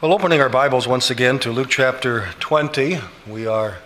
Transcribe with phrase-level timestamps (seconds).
[0.00, 3.78] Well, opening our Bibles once again to Luke chapter 20, we are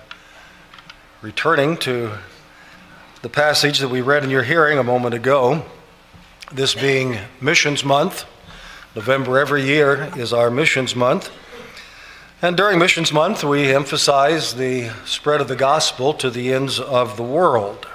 [1.22, 2.18] returning to
[3.22, 5.64] the passage that we read in your hearing a moment ago.
[6.52, 8.26] This being Missions Month.
[8.94, 11.30] November every year is our Missions Month.
[12.42, 17.16] And during Missions Month, we emphasize the spread of the gospel to the ends of
[17.16, 17.88] the world,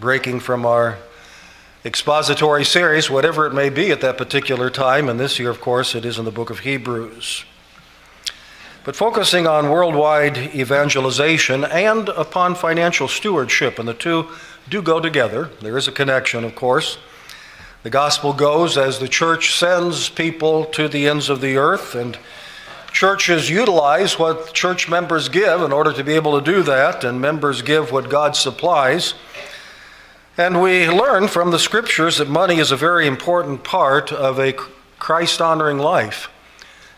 [0.00, 0.96] breaking from our
[1.84, 5.08] expository series, whatever it may be at that particular time.
[5.08, 7.44] And this year, of course, it is in the book of Hebrews.
[8.84, 14.28] But focusing on worldwide evangelization and upon financial stewardship, and the two
[14.68, 15.50] do go together.
[15.60, 16.98] There is a connection, of course.
[17.82, 22.18] The gospel goes as the church sends people to the ends of the earth, and
[22.92, 27.20] churches utilize what church members give in order to be able to do that, and
[27.20, 29.14] members give what God supplies.
[30.36, 34.52] And we learn from the scriptures that money is a very important part of a
[34.98, 36.28] Christ honoring life.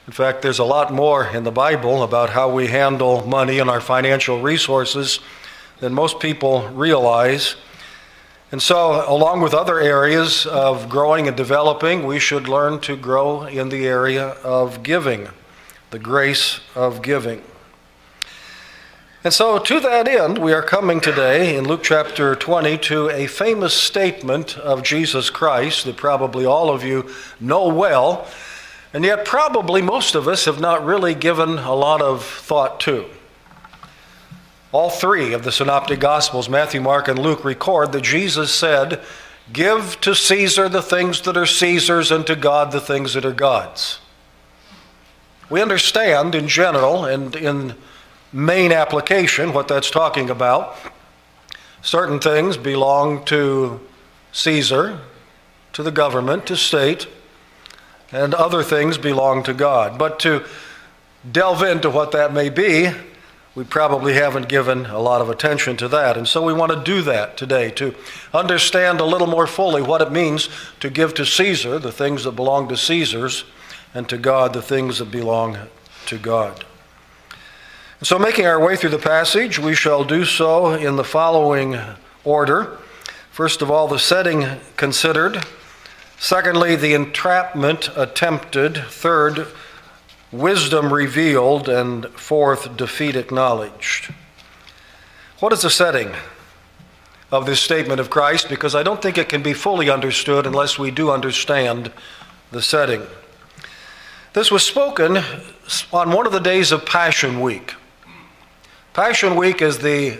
[0.07, 3.69] In fact, there's a lot more in the Bible about how we handle money and
[3.69, 5.21] our financial resources
[5.81, 7.57] than most people realize.
[8.53, 13.43] And so, along with other areas of growing and developing, we should learn to grow
[13.43, 15.29] in the area of giving,
[15.91, 17.43] the grace of giving.
[19.27, 23.27] And so, to that end, we are coming today in Luke chapter 20 to a
[23.27, 27.11] famous statement of Jesus Christ that probably all of you
[27.41, 28.29] know well,
[28.93, 33.07] and yet probably most of us have not really given a lot of thought to.
[34.71, 39.03] All three of the Synoptic Gospels, Matthew, Mark, and Luke, record that Jesus said,
[39.53, 43.33] Give to Caesar the things that are Caesar's, and to God the things that are
[43.33, 43.99] God's.
[45.51, 47.75] We understand in general and in
[48.37, 50.77] main application, what that's talking about.
[51.81, 53.81] Certain things belong to
[54.33, 55.01] Caesar,
[55.73, 57.09] to the government, to state,
[58.13, 59.99] and other things belong to God.
[59.99, 60.45] But to
[61.31, 62.91] delve into what that may be,
[63.55, 66.19] we probably haven't given a lot of attention to that.
[66.19, 67.95] And so we want to do that today to
[68.35, 72.33] understand a little more fully what it means to give to Caesar the things that
[72.33, 73.45] belong to Caesar's
[73.95, 75.57] and to God the things that belong
[76.05, 76.67] to God.
[78.03, 81.79] So, making our way through the passage, we shall do so in the following
[82.25, 82.77] order.
[83.31, 84.47] First of all, the setting
[84.77, 85.43] considered.
[86.19, 88.77] Secondly, the entrapment attempted.
[88.77, 89.47] Third,
[90.31, 91.71] wisdom revealed.
[91.71, 94.13] And fourth, defeat acknowledged.
[95.39, 96.13] What is the setting
[97.33, 98.51] of this statement of Christ?
[98.51, 101.91] Because I don't think it can be fully understood unless we do understand
[102.53, 103.07] the setting.
[104.35, 105.17] This was spoken
[105.95, 107.73] on one of the days of Passion Week.
[108.97, 110.19] Passion Week is the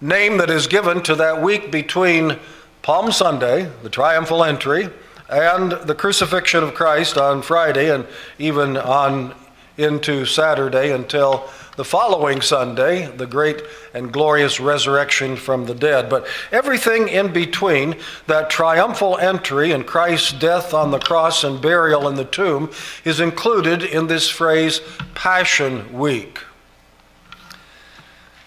[0.00, 2.36] name that is given to that week between
[2.82, 4.88] Palm Sunday, the triumphal entry,
[5.28, 8.04] and the crucifixion of Christ on Friday and
[8.40, 9.36] even on
[9.76, 13.62] into Saturday until the following Sunday, the great
[13.94, 16.10] and glorious resurrection from the dead.
[16.10, 17.94] But everything in between
[18.26, 22.72] that triumphal entry and Christ's death on the cross and burial in the tomb
[23.04, 24.80] is included in this phrase,
[25.14, 26.40] Passion Week.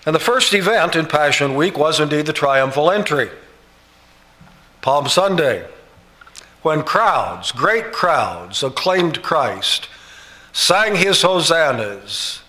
[0.06, 3.30] And the first event in Passion Week was indeed the triumphal entry,
[4.82, 5.68] Palm Sunday,
[6.62, 9.88] when crowds, great crowds, acclaimed Christ,
[10.54, 12.42] sang his hosannas,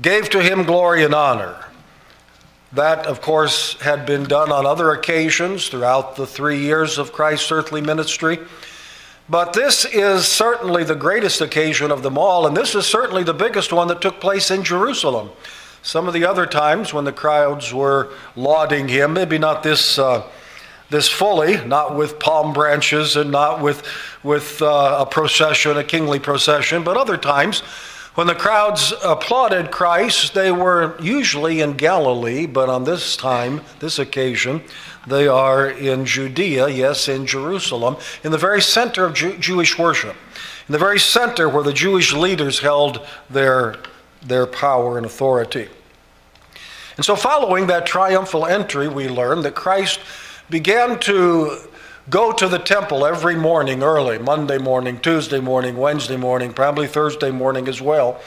[0.00, 1.64] gave to him glory and honor.
[2.72, 7.50] That, of course, had been done on other occasions throughout the three years of Christ's
[7.50, 8.38] earthly ministry.
[9.28, 13.34] But this is certainly the greatest occasion of them all, and this is certainly the
[13.34, 15.30] biggest one that took place in Jerusalem.
[15.82, 20.22] Some of the other times when the crowds were lauding him, maybe not this, uh,
[20.90, 23.86] this fully, not with palm branches and not with,
[24.22, 27.62] with uh, a procession, a kingly procession, but other times
[28.14, 34.00] when the crowds applauded Christ, they were usually in Galilee, but on this time, this
[34.00, 34.62] occasion,
[35.06, 40.16] they are in Judea, yes, in Jerusalem, in the very center of Jew- Jewish worship,
[40.66, 43.76] in the very center where the Jewish leaders held their
[44.22, 45.68] their power and authority.
[46.96, 50.00] And so, following that triumphal entry, we learn that Christ
[50.50, 51.58] began to
[52.08, 57.30] go to the temple every morning early Monday morning, Tuesday morning, Wednesday morning, probably Thursday
[57.30, 58.20] morning as well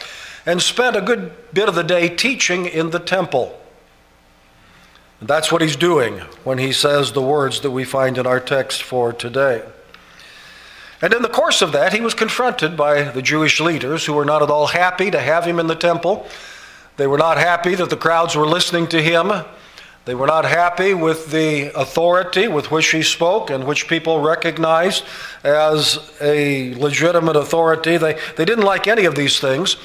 [0.46, 3.60] and spent a good bit of the day teaching in the temple.
[5.20, 8.40] And that's what he's doing when he says the words that we find in our
[8.40, 9.64] text for today.
[11.04, 14.24] And in the course of that, he was confronted by the Jewish leaders who were
[14.24, 16.26] not at all happy to have him in the temple.
[16.96, 19.30] They were not happy that the crowds were listening to him.
[20.06, 25.04] They were not happy with the authority with which he spoke and which people recognized
[25.44, 27.98] as a legitimate authority.
[27.98, 29.76] They, they didn't like any of these things.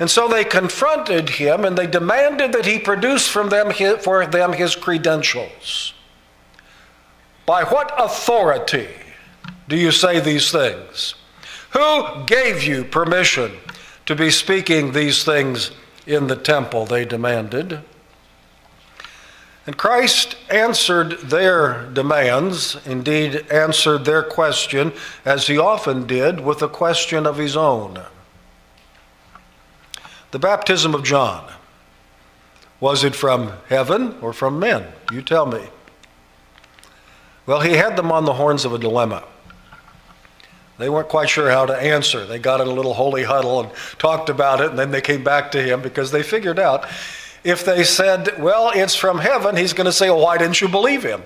[0.00, 4.26] And so they confronted him and they demanded that he produce from them his, for
[4.26, 5.92] them his credentials.
[7.46, 8.88] By what authority
[9.68, 11.14] do you say these things?
[11.72, 13.52] Who gave you permission
[14.06, 15.70] to be speaking these things
[16.06, 16.86] in the temple?
[16.86, 17.80] They demanded.
[19.66, 24.94] And Christ answered their demands, indeed, answered their question,
[25.26, 28.00] as he often did, with a question of his own.
[30.30, 31.52] The baptism of John,
[32.80, 34.86] was it from heaven or from men?
[35.12, 35.68] You tell me.
[37.44, 39.24] Well, he had them on the horns of a dilemma.
[40.78, 42.24] They weren't quite sure how to answer.
[42.24, 45.24] They got in a little holy huddle and talked about it, and then they came
[45.24, 46.86] back to him because they figured out
[47.44, 50.68] if they said, Well, it's from heaven, he's going to say, Well, why didn't you
[50.68, 51.22] believe him?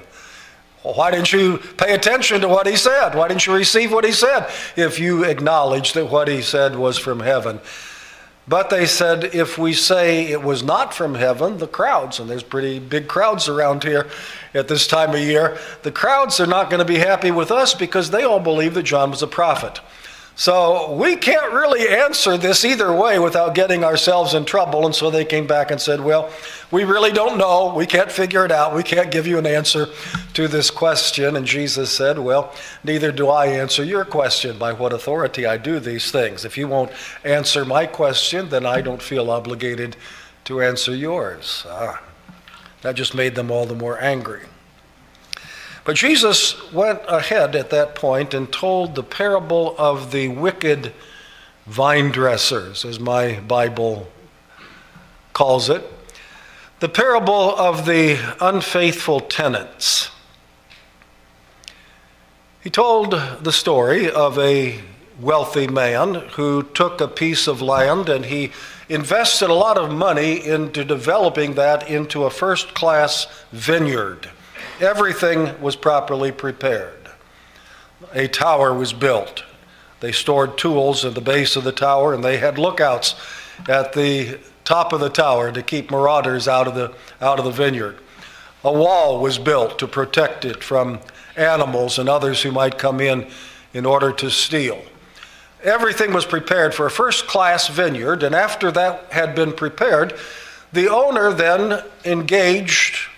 [0.82, 3.14] Well, why didn't you pay attention to what he said?
[3.14, 6.98] Why didn't you receive what he said if you acknowledged that what he said was
[6.98, 7.60] from heaven?
[8.48, 12.42] But they said if we say it was not from heaven, the crowds, and there's
[12.42, 14.08] pretty big crowds around here
[14.52, 17.72] at this time of year, the crowds are not going to be happy with us
[17.72, 19.80] because they all believe that John was a prophet.
[20.34, 24.86] So we can't really answer this either way without getting ourselves in trouble.
[24.86, 26.30] And so they came back and said, Well,
[26.70, 27.74] we really don't know.
[27.74, 28.74] We can't figure it out.
[28.74, 29.88] We can't give you an answer
[30.32, 31.36] to this question.
[31.36, 35.78] And Jesus said, Well, neither do I answer your question by what authority I do
[35.78, 36.46] these things.
[36.46, 36.92] If you won't
[37.24, 39.96] answer my question, then I don't feel obligated
[40.44, 41.66] to answer yours.
[41.68, 42.02] Ah,
[42.80, 44.46] that just made them all the more angry.
[45.84, 50.92] But Jesus went ahead at that point and told the parable of the wicked
[51.66, 54.08] vine dressers, as my Bible
[55.32, 55.82] calls it.
[56.80, 60.10] The parable of the unfaithful tenants.
[62.62, 64.80] He told the story of a
[65.20, 68.52] wealthy man who took a piece of land and he
[68.88, 74.30] invested a lot of money into developing that into a first class vineyard.
[74.82, 77.08] Everything was properly prepared.
[78.14, 79.44] A tower was built.
[80.00, 83.14] They stored tools at the base of the tower, and they had lookouts
[83.68, 87.52] at the top of the tower to keep marauders out of the, out of the
[87.52, 87.96] vineyard.
[88.64, 90.98] A wall was built to protect it from
[91.36, 93.28] animals and others who might come in
[93.72, 94.82] in order to steal.
[95.62, 100.18] Everything was prepared for a first class vineyard, and after that had been prepared,
[100.72, 103.10] the owner then engaged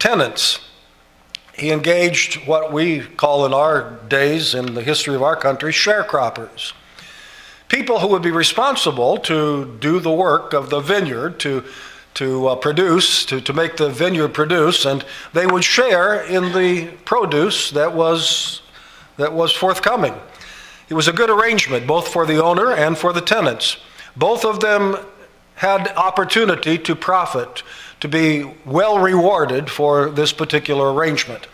[0.00, 0.58] tenants.
[1.52, 6.72] He engaged what we call in our days, in the history of our country, sharecroppers.
[7.68, 11.62] People who would be responsible to do the work of the vineyard, to,
[12.14, 16.90] to uh, produce, to, to make the vineyard produce, and they would share in the
[17.04, 18.62] produce that was,
[19.18, 20.14] that was forthcoming.
[20.88, 23.76] It was a good arrangement, both for the owner and for the tenants.
[24.16, 24.96] Both of them
[25.54, 27.62] had opportunity to profit
[28.00, 31.46] to be well rewarded for this particular arrangement.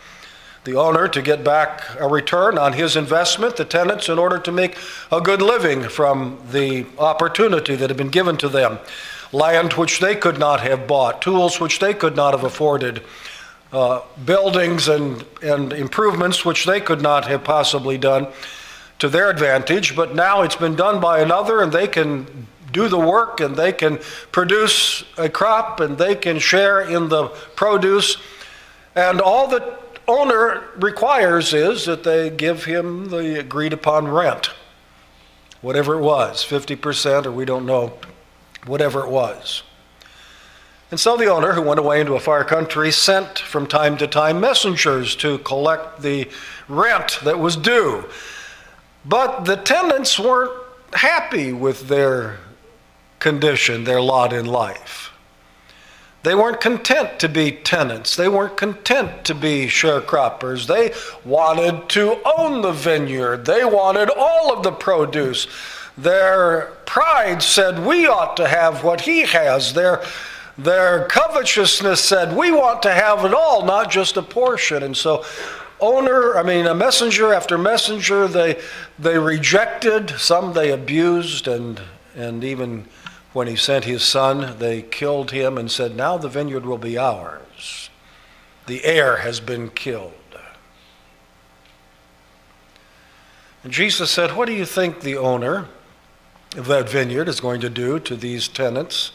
[0.63, 4.51] The owner to get back a return on his investment, the tenants in order to
[4.51, 4.77] make
[5.11, 8.79] a good living from the opportunity that had been given to them.
[9.31, 13.03] Land which they could not have bought, tools which they could not have afforded,
[13.71, 18.27] uh, buildings and, and improvements which they could not have possibly done
[18.99, 22.99] to their advantage, but now it's been done by another and they can do the
[22.99, 23.99] work and they can
[24.31, 28.17] produce a crop and they can share in the produce.
[28.95, 29.77] And all the
[30.07, 34.51] owner requires is that they give him the agreed upon rent,
[35.61, 37.97] whatever it was 50% or we don't know,
[38.65, 39.63] whatever it was.
[40.89, 44.07] And so the owner, who went away into a far country, sent from time to
[44.07, 46.29] time messengers to collect the
[46.69, 48.05] rent that was due.
[49.03, 50.53] But the tenants weren't
[50.93, 52.39] happy with their
[53.19, 55.11] condition, their lot in life.
[56.23, 58.15] They weren't content to be tenants.
[58.15, 60.67] They weren't content to be sharecroppers.
[60.67, 60.93] They
[61.23, 63.45] wanted to own the vineyard.
[63.45, 65.47] They wanted all of the produce.
[65.97, 69.73] Their pride said, We ought to have what he has.
[69.73, 70.03] Their,
[70.57, 74.83] their covetousness said, We want to have it all, not just a portion.
[74.83, 75.23] And so,
[75.79, 78.61] owner, I mean, a messenger after messenger, they,
[78.99, 81.79] they rejected, some they abused, and,
[82.15, 82.85] and even
[83.33, 86.97] when he sent his son, they killed him and said, Now the vineyard will be
[86.97, 87.89] ours.
[88.65, 90.13] The heir has been killed.
[93.63, 95.67] And Jesus said, What do you think the owner
[96.55, 99.11] of that vineyard is going to do to these tenants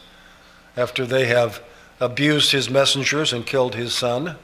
[0.76, 1.62] after they have
[2.00, 4.36] abused his messengers and killed his son?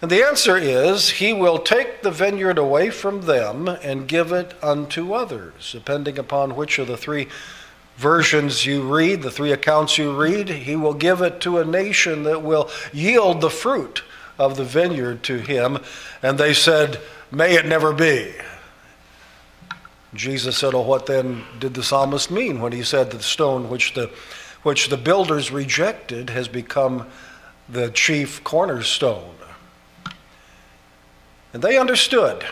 [0.00, 4.54] And the answer is, He will take the vineyard away from them and give it
[4.60, 7.28] unto others, depending upon which of the three
[7.96, 10.48] versions you read, the three accounts you read.
[10.48, 14.02] He will give it to a nation that will yield the fruit
[14.38, 15.78] of the vineyard to Him.
[16.22, 18.34] And they said, May it never be.
[20.14, 23.70] Jesus said, Oh, what then did the psalmist mean when he said that the stone
[23.70, 24.10] which the,
[24.62, 27.06] which the builders rejected has become
[27.68, 29.34] the chief cornerstone?
[31.54, 32.44] And they understood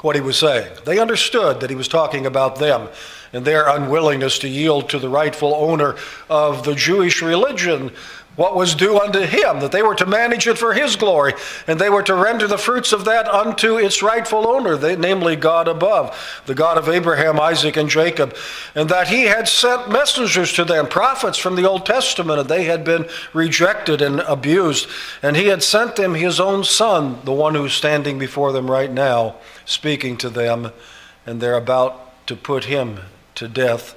[0.00, 0.72] what he was saying.
[0.86, 2.88] They understood that he was talking about them
[3.32, 5.96] and their unwillingness to yield to the rightful owner
[6.28, 7.92] of the Jewish religion
[8.36, 11.34] what was due unto him, that they were to manage it for his glory,
[11.66, 15.36] and they were to render the fruits of that unto its rightful owner, they, namely
[15.36, 18.34] God above, the God of Abraham, Isaac, and Jacob,
[18.74, 22.64] and that he had sent messengers to them, prophets from the Old Testament, and they
[22.64, 24.88] had been rejected and abused,
[25.22, 28.90] and he had sent them his own son, the one who's standing before them right
[28.90, 30.72] now, speaking to them,
[31.26, 33.00] and they're about to put him
[33.40, 33.94] to death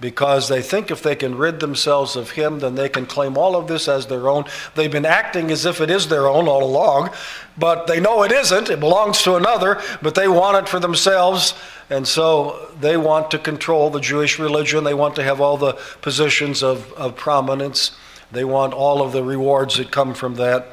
[0.00, 3.54] because they think if they can rid themselves of him, then they can claim all
[3.54, 4.44] of this as their own.
[4.74, 7.10] They've been acting as if it is their own all along,
[7.58, 8.70] but they know it isn't.
[8.70, 11.54] It belongs to another, but they want it for themselves.
[11.90, 14.84] And so they want to control the Jewish religion.
[14.84, 17.92] They want to have all the positions of, of prominence.
[18.32, 20.66] They want all of the rewards that come from that.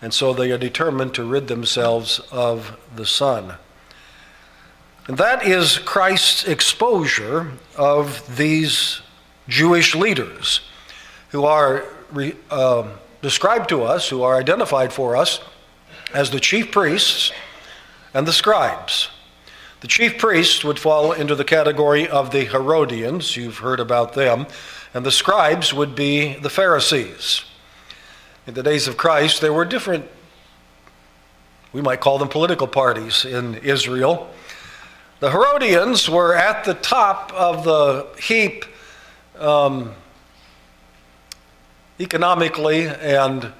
[0.00, 3.56] And so they are determined to rid themselves of the Son.
[5.06, 9.00] And that is Christ's exposure of these
[9.48, 10.60] Jewish leaders
[11.30, 11.84] who are
[12.50, 12.88] uh,
[13.22, 15.40] described to us, who are identified for us
[16.14, 17.32] as the chief priests
[18.14, 19.08] and the scribes.
[19.80, 24.46] The chief priests would fall into the category of the Herodians, you've heard about them,
[24.92, 27.44] and the scribes would be the Pharisees.
[28.46, 30.06] In the days of Christ, there were different,
[31.72, 34.28] we might call them political parties in Israel.
[35.20, 38.64] The Herodians were at the top of the heap
[39.38, 39.92] um,
[41.98, 43.52] economically and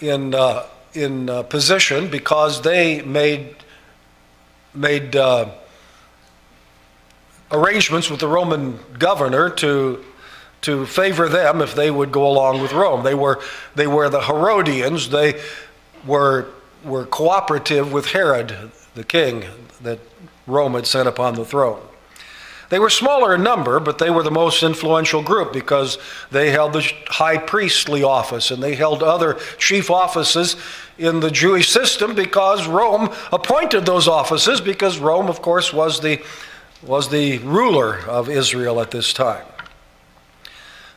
[0.00, 3.54] in, uh, in uh, position because they made,
[4.72, 5.50] made uh,
[7.52, 10.02] arrangements with the Roman governor to,
[10.62, 13.04] to favor them if they would go along with Rome.
[13.04, 13.42] They were,
[13.74, 15.10] they were the Herodians.
[15.10, 15.38] They
[16.06, 16.46] were,
[16.82, 19.44] were cooperative with Herod, the king,
[19.82, 19.98] that
[20.46, 21.80] Rome had sent upon the throne.
[22.70, 25.96] They were smaller in number, but they were the most influential group because
[26.30, 30.56] they held the high priestly office and they held other chief offices
[30.98, 36.22] in the Jewish system because Rome appointed those offices because Rome, of course, was the,
[36.82, 39.46] was the ruler of Israel at this time.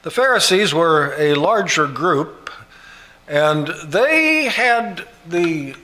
[0.02, 2.50] The Pharisees were a larger group
[3.30, 5.76] and they had the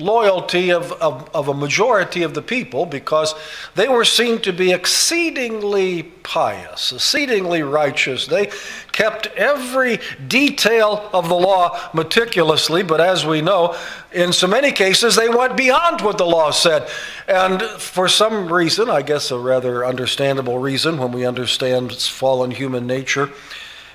[0.00, 3.34] loyalty of, of, of, a majority of the people because
[3.74, 8.26] they were seen to be exceedingly pious, exceedingly righteous.
[8.26, 8.50] They
[8.92, 13.76] kept every detail of the law meticulously, but as we know,
[14.12, 16.88] in so many cases, they went beyond what the law said.
[17.28, 22.86] And for some reason, I guess a rather understandable reason when we understand fallen human
[22.86, 23.30] nature,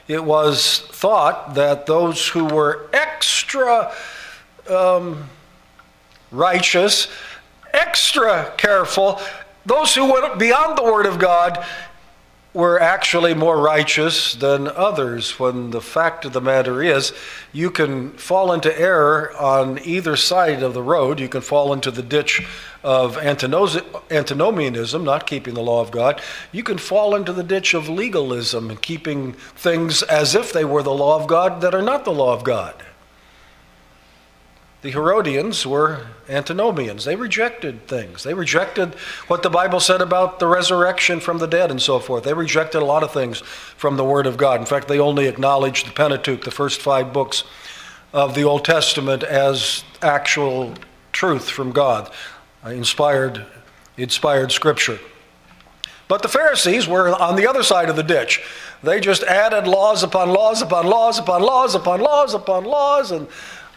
[0.08, 3.92] it was thought that those who were extra.
[4.70, 5.30] Um,
[6.36, 7.08] righteous,
[7.74, 9.20] extra careful.
[9.66, 11.66] Those who went beyond the Word of God
[12.54, 17.12] were actually more righteous than others, when the fact of the matter is,
[17.52, 21.20] you can fall into error on either side of the road.
[21.20, 22.48] You can fall into the ditch
[22.82, 26.22] of antinomianism, not keeping the law of God.
[26.54, 30.94] You can fall into the ditch of legalism keeping things as if they were the
[30.94, 32.76] law of God that are not the law of God.
[34.86, 37.06] The Herodians were antinomians.
[37.06, 38.22] They rejected things.
[38.22, 38.94] They rejected
[39.26, 42.24] what the Bible said about the resurrection from the dead and so forth.
[42.24, 44.60] They rejected a lot of things from the Word of God.
[44.60, 47.46] In fact, they only acknowledged the Pentateuch, the first five books
[48.14, 50.76] of the Old Testament, as actual
[51.12, 52.14] truth from God,
[52.64, 53.44] uh, inspired,
[53.98, 55.00] inspired Scripture.
[56.08, 58.44] But the Pharisees were on the other side of the ditch.
[58.84, 63.28] They just added laws upon laws upon laws upon laws upon laws upon laws, and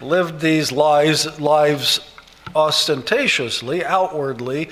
[0.01, 2.01] lived these lives, lives
[2.55, 4.69] ostentatiously, outwardly,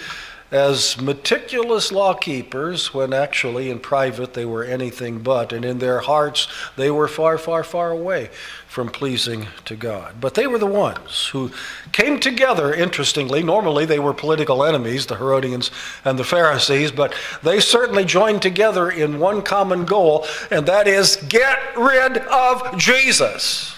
[0.52, 5.98] as meticulous law keepers when actually in private they were anything but, and in their
[5.98, 8.30] hearts they were far, far, far away
[8.68, 10.20] from pleasing to God.
[10.20, 11.50] But they were the ones who
[11.90, 13.42] came together, interestingly.
[13.42, 15.72] Normally they were political enemies, the Herodians
[16.04, 21.16] and the Pharisees, but they certainly joined together in one common goal, and that is
[21.28, 23.75] get rid of Jesus.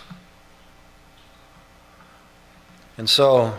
[2.99, 3.55] And so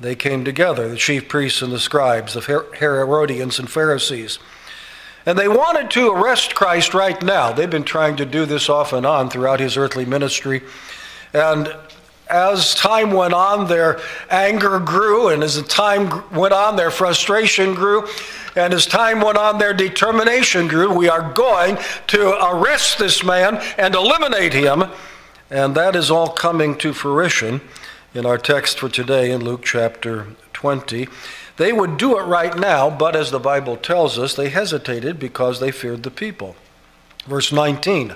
[0.00, 4.40] they came together, the chief priests and the scribes, the Herodians and Pharisees.
[5.24, 7.52] And they wanted to arrest Christ right now.
[7.52, 10.62] They've been trying to do this off and on throughout his earthly ministry.
[11.32, 11.72] And
[12.28, 17.74] as time went on, their anger grew, and as the time went on, their frustration
[17.74, 18.08] grew,
[18.56, 20.92] and as time went on, their determination grew.
[20.92, 21.78] We are going
[22.08, 24.84] to arrest this man and eliminate him.
[25.50, 27.60] And that is all coming to fruition
[28.14, 31.08] in our text for today in Luke chapter 20.
[31.56, 35.60] They would do it right now, but as the Bible tells us, they hesitated because
[35.60, 36.56] they feared the people.
[37.26, 38.14] Verse 19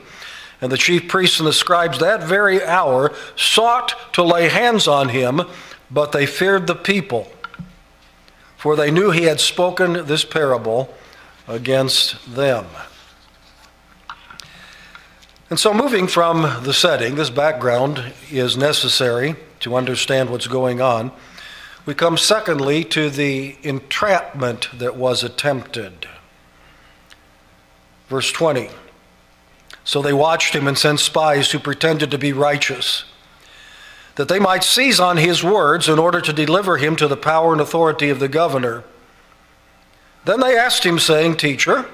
[0.60, 5.10] And the chief priests and the scribes that very hour sought to lay hands on
[5.10, 5.42] him,
[5.90, 7.30] but they feared the people,
[8.56, 10.94] for they knew he had spoken this parable
[11.48, 12.66] against them.
[15.48, 21.12] And so, moving from the setting, this background is necessary to understand what's going on.
[21.84, 26.08] We come secondly to the entrapment that was attempted.
[28.08, 28.70] Verse 20.
[29.84, 33.04] So they watched him and sent spies who pretended to be righteous,
[34.16, 37.52] that they might seize on his words in order to deliver him to the power
[37.52, 38.82] and authority of the governor.
[40.24, 41.86] Then they asked him, saying, Teacher,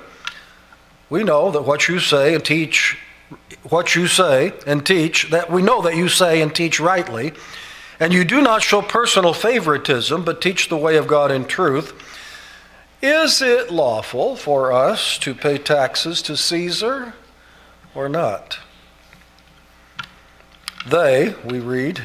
[1.11, 2.97] we know that what you say and teach
[3.64, 7.32] what you say and teach, that we know that you say and teach rightly,
[8.00, 11.92] and you do not show personal favoritism, but teach the way of God in truth.
[13.00, 17.14] Is it lawful for us to pay taxes to Caesar
[17.94, 18.58] or not?
[20.86, 22.02] They, we read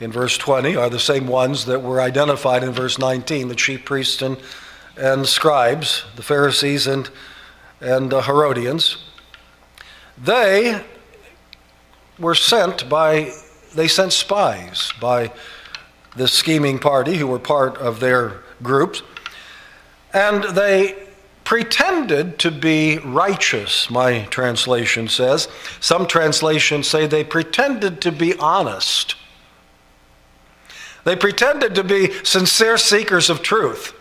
[0.00, 3.84] in verse 20, are the same ones that were identified in verse 19 the chief
[3.84, 4.38] priests and,
[4.96, 7.10] and scribes, the Pharisees and,
[7.80, 8.96] and uh, Herodians.
[10.22, 10.82] They
[12.18, 13.32] were sent by,
[13.74, 15.32] they sent spies by
[16.16, 19.02] the scheming party who were part of their groups,
[20.12, 20.96] and they
[21.44, 25.48] pretended to be righteous, my translation says.
[25.80, 29.16] Some translations say they pretended to be honest.
[31.04, 33.94] They pretended to be sincere seekers of truth.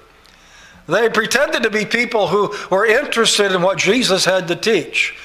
[0.87, 5.17] They pretended to be people who were interested in what Jesus had to teach.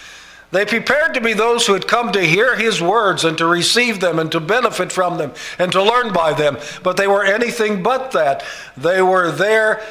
[0.54, 3.98] They prepared to be those who had come to hear his words and to receive
[3.98, 6.58] them and to benefit from them and to learn by them.
[6.84, 8.44] But they were anything but that.
[8.76, 9.82] They were there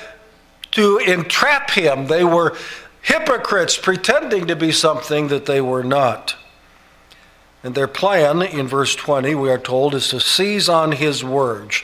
[0.72, 2.08] to entrap him.
[2.08, 2.56] They were
[3.02, 6.38] hypocrites pretending to be something that they were not.
[7.62, 11.84] And their plan, in verse 20, we are told, is to seize on his words,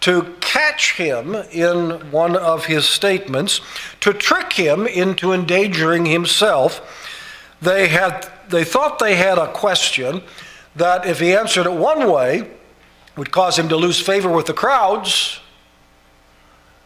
[0.00, 3.60] to catch him in one of his statements,
[4.00, 7.04] to trick him into endangering himself
[7.62, 10.22] they, had, they thought they had a question
[10.76, 12.50] that if he answered it one way,
[13.16, 15.40] would cause him to lose favor with the crowds.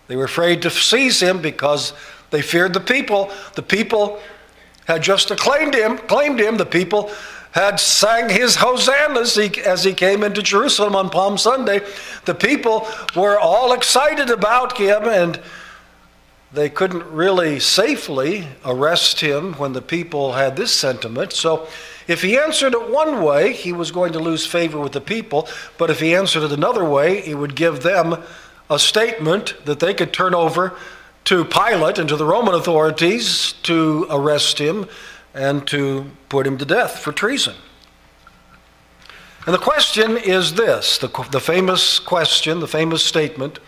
[0.07, 1.93] They were afraid to seize him because
[2.31, 3.33] they feared the people.
[3.55, 4.21] The people
[4.87, 6.57] had just acclaimed him, claimed him.
[6.57, 7.11] The people
[7.53, 11.81] had sang his hosannas as he came into Jerusalem on Palm Sunday.
[12.25, 15.41] The people were all excited about him and
[16.53, 21.33] they couldn't really safely arrest him when the people had this sentiment.
[21.33, 21.69] So,
[22.09, 25.49] if he answered it one way, he was going to lose favor with the people.
[25.79, 28.21] But if he answered it another way, he would give them
[28.69, 30.77] a statement that they could turn over
[31.25, 34.89] to Pilate and to the Roman authorities to arrest him
[35.35, 37.55] and to put him to death for treason.
[39.47, 43.61] And the question is this the, the famous question, the famous statement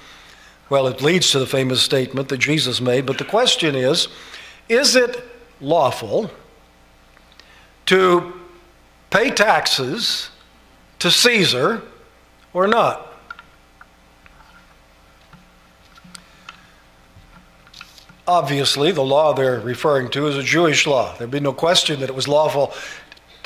[0.73, 4.09] well, it leads to the famous statement that Jesus made, but the question is
[4.71, 5.23] is it
[5.61, 6.31] lawful
[7.85, 8.33] to
[9.11, 10.31] pay taxes
[10.99, 11.83] to Caesar
[12.55, 13.07] or not?
[18.27, 21.15] Obviously, the law they're referring to is a Jewish law.
[21.19, 22.73] There'd be no question that it was lawful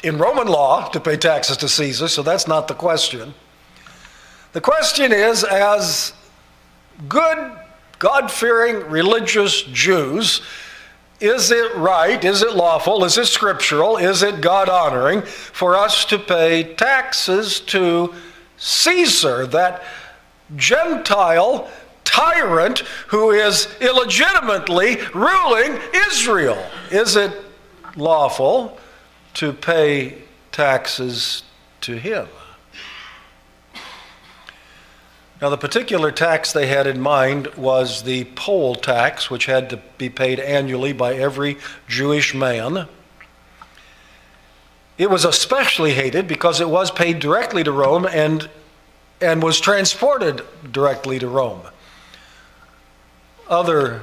[0.05, 3.35] in Roman law to pay taxes to Caesar, so that's not the question.
[4.53, 6.13] The question is, as
[7.09, 7.53] good,
[7.99, 10.43] God fearing, religious Jews,
[11.21, 16.05] is it right, is it lawful, is it scriptural, is it God honoring for us
[16.07, 18.15] to pay taxes to
[18.59, 19.83] Caesar, that
[20.55, 21.69] Gentile
[22.05, 22.79] tyrant
[23.09, 25.79] who is illegitimately ruling
[26.09, 26.65] Israel.
[26.91, 27.33] Is it
[27.97, 28.79] lawful
[29.35, 31.43] to pay taxes
[31.83, 32.27] to him?
[35.41, 39.77] Now, the particular tax they had in mind was the poll tax, which had to
[39.99, 42.89] be paid annually by every Jewish man.
[44.97, 48.49] It was especially hated because it was paid directly to Rome and,
[49.21, 50.41] and was transported
[50.73, 51.61] directly to Rome.
[53.47, 54.01] Other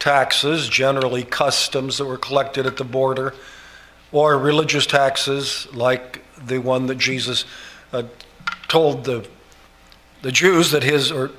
[0.00, 3.32] taxes, generally customs that were collected at the border,
[4.10, 7.44] or religious taxes like the one that Jesus
[7.92, 8.02] uh,
[8.66, 9.24] told the
[10.24, 11.30] the Jews that his, or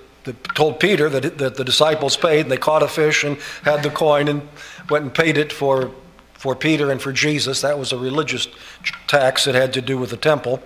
[0.54, 3.90] told Peter that, that the disciples paid, and they caught a fish and had the
[3.90, 4.48] coin and
[4.92, 5.90] went and paid it for,
[6.34, 7.62] for Peter and for Jesus.
[7.62, 8.48] That was a religious
[9.08, 10.62] tax that had to do with the temple.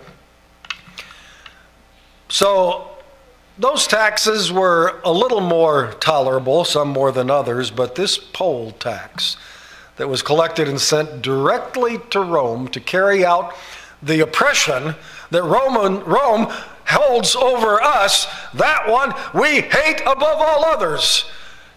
[2.28, 2.92] So
[3.58, 9.38] those taxes were a little more tolerable, some more than others, but this poll tax
[9.96, 13.56] that was collected and sent directly to Rome to carry out
[14.04, 14.96] the oppression
[15.32, 16.52] that Roman, Rome
[16.90, 21.26] holds over us, that one we hate above all others.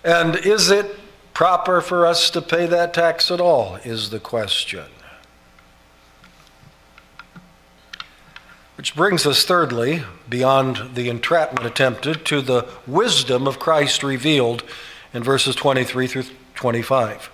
[0.05, 0.97] And is it
[1.35, 3.77] proper for us to pay that tax at all?
[3.85, 4.85] Is the question.
[8.77, 14.65] Which brings us, thirdly, beyond the entrapment attempted, to the wisdom of Christ revealed
[15.15, 17.31] in verses 23 through 25.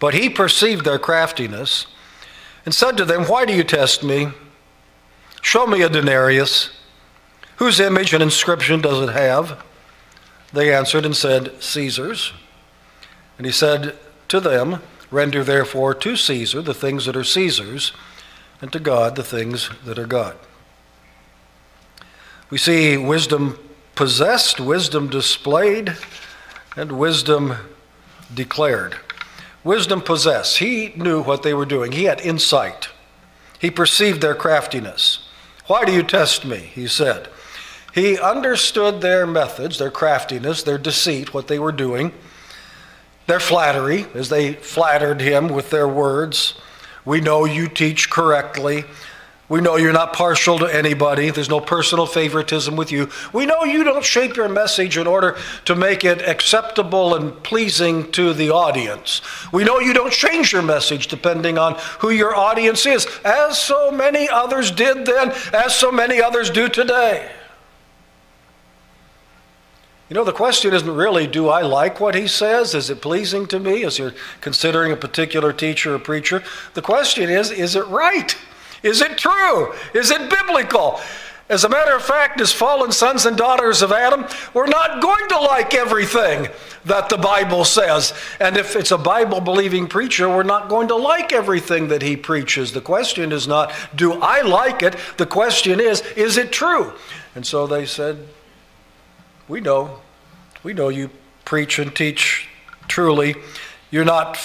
[0.00, 1.86] But he perceived their craftiness
[2.64, 4.28] and said to them, Why do you test me?
[5.44, 6.70] Show me a denarius.
[7.56, 9.62] Whose image and inscription does it have?
[10.54, 12.32] They answered and said, Caesar's.
[13.36, 13.94] And he said
[14.28, 14.80] to them,
[15.10, 17.92] Render therefore to Caesar the things that are Caesar's,
[18.62, 20.34] and to God the things that are God.
[22.48, 23.58] We see wisdom
[23.94, 25.94] possessed, wisdom displayed,
[26.74, 27.56] and wisdom
[28.32, 28.96] declared.
[29.62, 30.56] Wisdom possessed.
[30.58, 32.88] He knew what they were doing, he had insight,
[33.60, 35.23] he perceived their craftiness.
[35.66, 36.58] Why do you test me?
[36.58, 37.28] He said.
[37.94, 42.12] He understood their methods, their craftiness, their deceit, what they were doing,
[43.26, 46.54] their flattery, as they flattered him with their words.
[47.04, 48.84] We know you teach correctly.
[49.54, 51.30] We know you're not partial to anybody.
[51.30, 53.08] There's no personal favoritism with you.
[53.32, 58.10] We know you don't shape your message in order to make it acceptable and pleasing
[58.10, 59.22] to the audience.
[59.52, 63.92] We know you don't change your message depending on who your audience is, as so
[63.92, 67.30] many others did then, as so many others do today.
[70.08, 72.74] You know, the question isn't really, do I like what he says?
[72.74, 76.42] Is it pleasing to me as you're considering a particular teacher or preacher?
[76.72, 78.36] The question is, is it right?
[78.84, 79.72] Is it true?
[79.94, 81.00] Is it biblical?
[81.48, 85.28] As a matter of fact, as fallen sons and daughters of Adam, we're not going
[85.28, 86.48] to like everything
[86.84, 88.14] that the Bible says.
[88.40, 92.16] And if it's a Bible believing preacher, we're not going to like everything that he
[92.16, 92.72] preaches.
[92.72, 94.96] The question is not, do I like it?
[95.16, 96.92] The question is, is it true?
[97.34, 98.26] And so they said,
[99.48, 100.00] We know.
[100.62, 101.10] We know you
[101.44, 102.48] preach and teach
[102.88, 103.34] truly.
[103.90, 104.38] You're not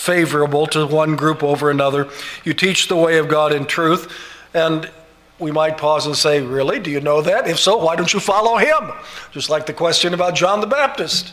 [0.00, 2.08] favorable to one group over another.
[2.42, 4.10] You teach the way of God in truth.
[4.54, 4.90] And
[5.38, 6.80] we might pause and say, Really?
[6.80, 7.46] Do you know that?
[7.46, 8.92] If so, why don't you follow him?
[9.30, 11.32] Just like the question about John the Baptist.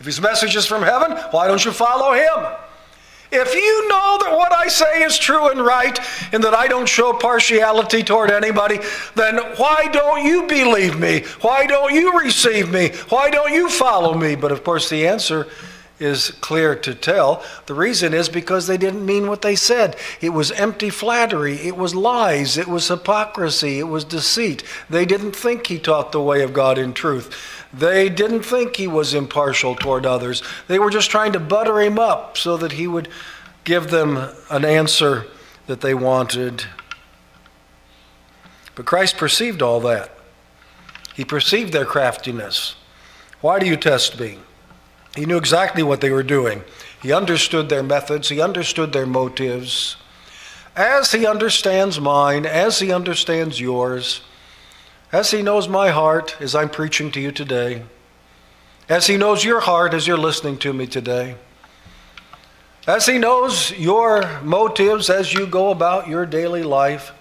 [0.00, 2.56] If his message is from heaven, why don't you follow him?
[3.32, 5.98] If you know that what I say is true and right
[6.32, 8.78] and that I don't show partiality toward anybody,
[9.14, 11.24] then why don't you believe me?
[11.40, 12.90] Why don't you receive me?
[13.08, 14.36] Why don't you follow me?
[14.36, 15.48] But of course, the answer
[15.98, 17.42] is clear to tell.
[17.66, 19.96] The reason is because they didn't mean what they said.
[20.20, 24.62] It was empty flattery, it was lies, it was hypocrisy, it was deceit.
[24.90, 27.34] They didn't think he taught the way of God in truth.
[27.72, 30.42] They didn't think he was impartial toward others.
[30.68, 33.08] They were just trying to butter him up so that he would
[33.64, 35.26] give them an answer
[35.66, 36.64] that they wanted.
[38.74, 40.10] But Christ perceived all that.
[41.14, 42.76] He perceived their craftiness.
[43.40, 44.38] Why do you test me?
[45.16, 46.62] He knew exactly what they were doing.
[47.02, 49.96] He understood their methods, he understood their motives.
[50.76, 54.20] As he understands mine, as he understands yours,
[55.10, 57.84] as he knows my heart as I'm preaching to you today,
[58.88, 61.36] as he knows your heart as you're listening to me today,
[62.86, 67.12] as he knows your motives as you go about your daily life,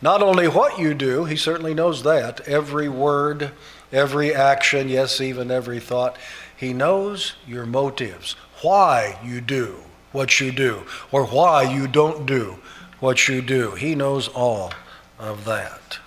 [0.00, 3.52] not only what you do, he certainly knows that, every word,
[3.92, 6.16] every action, yes, even every thought.
[6.62, 9.78] He knows your motives, why you do
[10.12, 12.58] what you do, or why you don't do
[13.00, 13.72] what you do.
[13.72, 14.72] He knows all
[15.18, 15.98] of that.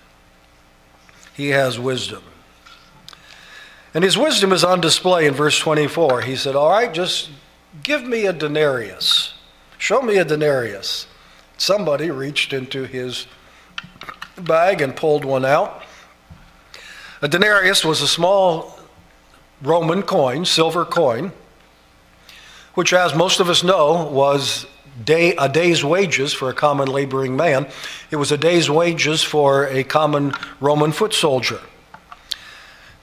[1.33, 2.23] He has wisdom.
[3.93, 6.21] And his wisdom is on display in verse 24.
[6.21, 7.31] He said, All right, just
[7.83, 9.33] give me a denarius.
[9.77, 11.05] Show me a denarius.
[11.57, 13.27] Somebody reached into his
[14.37, 15.83] bag and pulled one out.
[17.21, 18.74] A denarius was a small
[19.65, 21.31] Roman coin, silver coin,
[22.75, 24.65] which, as most of us know, was
[25.03, 27.67] day, a day's wages for a common laboring man.
[28.11, 31.59] It was a day's wages for a common Roman foot soldier.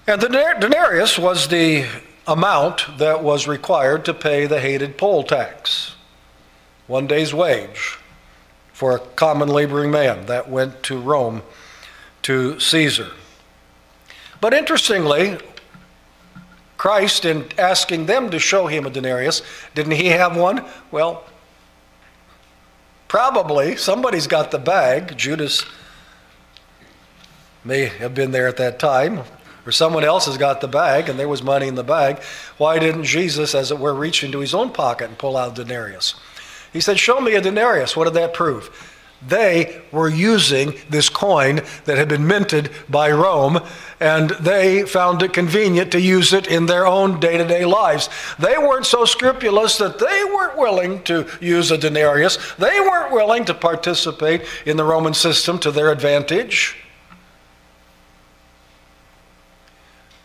[0.07, 1.87] And the denarius was the
[2.27, 5.94] amount that was required to pay the hated poll tax.
[6.87, 7.98] One day's wage
[8.72, 10.27] for a common laboring man.
[10.27, 11.42] That went to Rome,
[12.22, 13.12] to Caesar.
[14.40, 15.38] But interestingly,
[16.83, 19.40] Christ, in asking them to show him a denarius,
[19.73, 20.64] didn't he have one?
[20.90, 21.23] Well,
[23.07, 25.16] probably somebody's got the bag.
[25.16, 25.64] Judas
[27.62, 29.21] may have been there at that time
[29.64, 32.21] or someone else has got the bag and there was money in the bag,
[32.59, 35.62] why didn't Jesus, as it were, reach into his own pocket and pull out a
[35.62, 36.16] denarius?
[36.73, 37.97] He said, Show me a denarius.
[37.97, 38.91] What did that prove?
[39.27, 43.61] They were using this coin that had been minted by Rome,
[44.01, 48.09] and they found it convenient to use it in their own day to day lives.
[48.39, 52.37] They weren't so scrupulous that they weren't willing to use a denarius.
[52.57, 56.77] They weren't willing to participate in the Roman system to their advantage.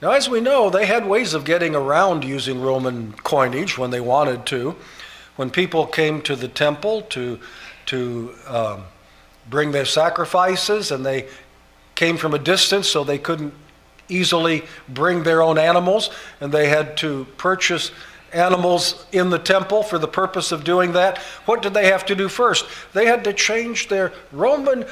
[0.01, 4.01] Now, as we know, they had ways of getting around using Roman coinage when they
[4.01, 4.75] wanted to.
[5.37, 7.39] When people came to the temple to,
[7.87, 8.83] to um,
[9.49, 11.27] bring their sacrifices and they
[11.95, 13.53] came from a distance so they couldn't
[14.09, 17.91] easily bring their own animals and they had to purchase
[18.33, 22.15] animals in the temple for the purpose of doing that, what did they have to
[22.15, 22.65] do first?
[22.93, 24.85] They had to change their Roman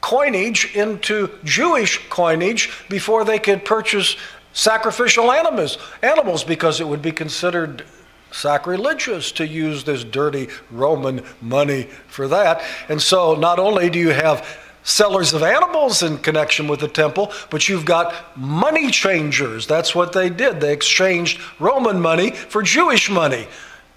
[0.00, 4.16] coinage into Jewish coinage before they could purchase
[4.52, 7.84] sacrificial animals, animals because it would be considered
[8.32, 12.62] sacrilegious to use this dirty Roman money for that.
[12.88, 14.46] And so not only do you have
[14.84, 19.66] sellers of animals in connection with the temple, but you've got money changers.
[19.66, 20.60] That's what they did.
[20.60, 23.46] They exchanged Roman money for Jewish money.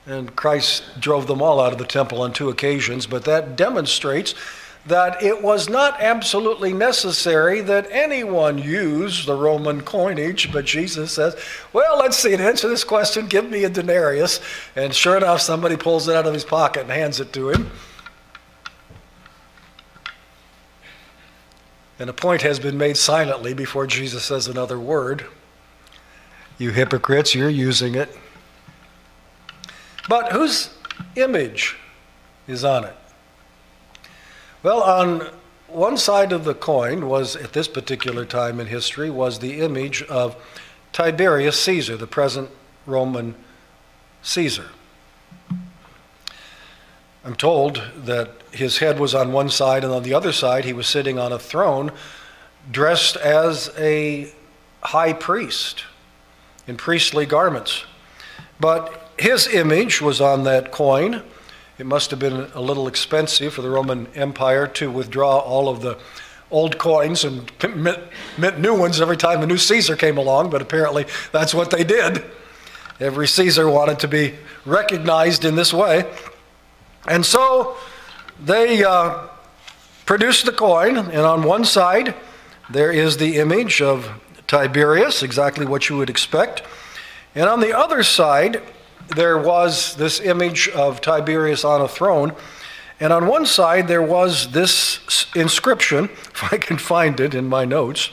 [0.05, 4.35] And Christ drove them all out of the temple on two occasions, but that demonstrates
[4.87, 11.35] that it was not absolutely necessary that anyone use the Roman coinage, but Jesus says,
[11.73, 14.39] Well, let's see, to answer this question, give me a denarius.
[14.75, 17.71] And sure enough, somebody pulls it out of his pocket and hands it to him.
[21.97, 25.25] And a point has been made silently before Jesus says another word.
[26.57, 28.15] You hypocrites, you're using it.
[30.07, 30.69] But whose
[31.15, 31.75] image
[32.47, 32.95] is on it?
[34.65, 35.29] Well, on
[35.67, 40.01] one side of the coin was, at this particular time in history, was the image
[40.01, 40.35] of
[40.91, 42.49] Tiberius Caesar, the present
[42.87, 43.35] Roman
[44.23, 44.69] Caesar.
[47.23, 50.73] I'm told that his head was on one side, and on the other side, he
[50.73, 51.91] was sitting on a throne
[52.71, 54.33] dressed as a
[54.81, 55.83] high priest
[56.65, 57.85] in priestly garments.
[58.59, 61.21] But his image was on that coin
[61.77, 65.81] it must have been a little expensive for the Roman Empire to withdraw all of
[65.81, 65.97] the
[66.49, 71.05] old coins and mint, new ones every time a new Caesar came along, but apparently
[71.31, 72.23] that's what they did.
[72.99, 74.35] Every Caesar wanted to be
[74.65, 76.09] recognized in this way.
[77.07, 77.75] And so
[78.43, 79.27] they uh,
[80.05, 82.15] produced the coin, and on one side
[82.69, 86.61] there is the image of Tiberius, exactly what you would expect.
[87.33, 88.61] And on the other side
[89.09, 92.33] there was this image of Tiberius on a throne.
[92.99, 97.65] And on one side, there was this inscription, if I can find it in my
[97.65, 98.09] notes,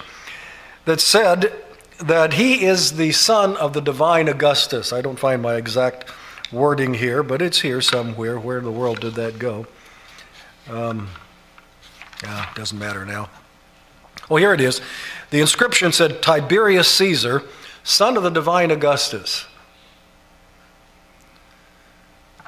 [0.84, 1.52] that said
[1.98, 4.92] that he is the son of the divine Augustus.
[4.92, 6.10] I don't find my exact
[6.52, 8.38] wording here, but it's here somewhere.
[8.38, 9.66] Where in the world did that go?
[10.68, 11.08] Um,
[12.22, 13.30] yeah, doesn't matter now.
[14.28, 14.80] Well, here it is.
[15.30, 17.42] The inscription said Tiberius Caesar,
[17.84, 19.46] son of the divine Augustus.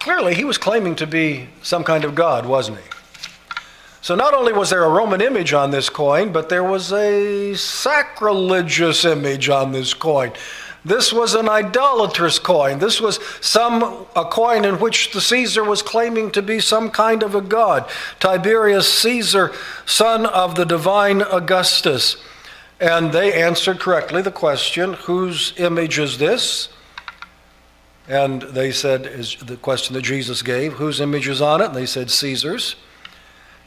[0.04, 2.84] Clearly, he was claiming to be some kind of god, wasn't he?
[4.02, 7.54] So not only was there a Roman image on this coin, but there was a
[7.54, 10.32] sacrilegious image on this coin.
[10.84, 12.80] This was an idolatrous coin.
[12.80, 17.22] This was some a coin in which the Caesar was claiming to be some kind
[17.22, 17.88] of a god.
[18.20, 19.52] Tiberius Caesar,
[19.86, 22.18] son of the divine Augustus.
[22.78, 26.68] And they answered correctly the question, whose image is this?
[28.06, 31.66] And they said, is the question that Jesus gave, whose image is on it?
[31.66, 32.76] And they said, Caesar's.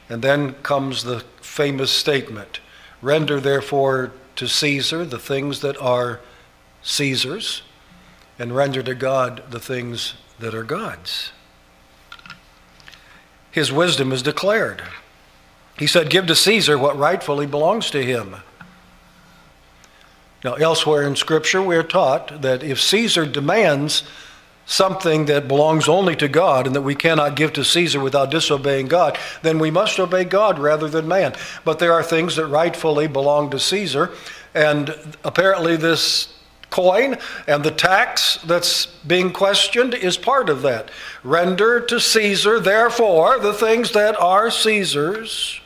[0.08, 2.60] And then comes the famous statement
[3.00, 6.20] Render therefore to Caesar the things that are
[6.82, 7.62] Caesar's
[8.38, 11.32] and render to God the things that are God's.
[13.50, 14.82] His wisdom is declared.
[15.78, 18.36] He said, Give to Caesar what rightfully belongs to him.
[20.44, 24.04] Now, elsewhere in Scripture, we are taught that if Caesar demands
[24.68, 28.86] something that belongs only to God and that we cannot give to Caesar without disobeying
[28.86, 31.34] God, then we must obey God rather than man.
[31.64, 34.12] But there are things that rightfully belong to Caesar,
[34.54, 36.34] and apparently this
[36.68, 40.90] coin and the tax that's being questioned is part of that.
[41.24, 45.62] Render to Caesar, therefore, the things that are Caesar's.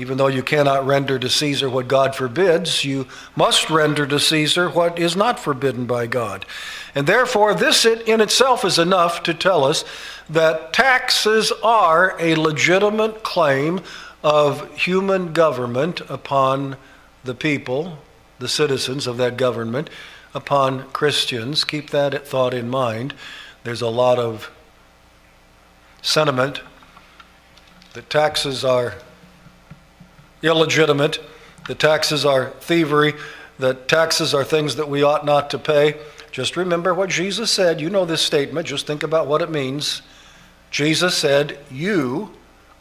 [0.00, 4.70] Even though you cannot render to Caesar what God forbids, you must render to Caesar
[4.70, 6.46] what is not forbidden by God.
[6.94, 9.84] And therefore, this in itself is enough to tell us
[10.30, 13.82] that taxes are a legitimate claim
[14.24, 16.78] of human government upon
[17.24, 17.98] the people
[18.38, 19.90] the citizens of that government
[20.32, 21.62] upon Christians.
[21.62, 23.12] Keep that thought in mind.
[23.64, 24.50] There's a lot of
[26.00, 26.62] sentiment
[27.92, 28.94] that taxes are
[30.42, 31.18] illegitimate,
[31.66, 33.14] that taxes are thievery,
[33.58, 36.00] that taxes are things that we ought not to pay.
[36.32, 37.80] Just remember what Jesus said.
[37.80, 38.66] You know this statement.
[38.66, 40.02] Just think about what it means.
[40.70, 42.32] Jesus said, You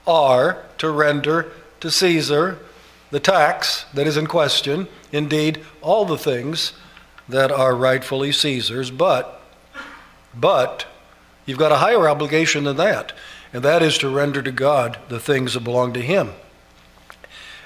[0.07, 2.59] are to render to Caesar
[3.11, 6.73] the tax that is in question, indeed, all the things
[7.27, 9.41] that are rightfully Caesar's, but,
[10.33, 10.85] but,
[11.45, 13.13] you've got a higher obligation than that,
[13.51, 16.31] and that is to render to God the things that belong to Him.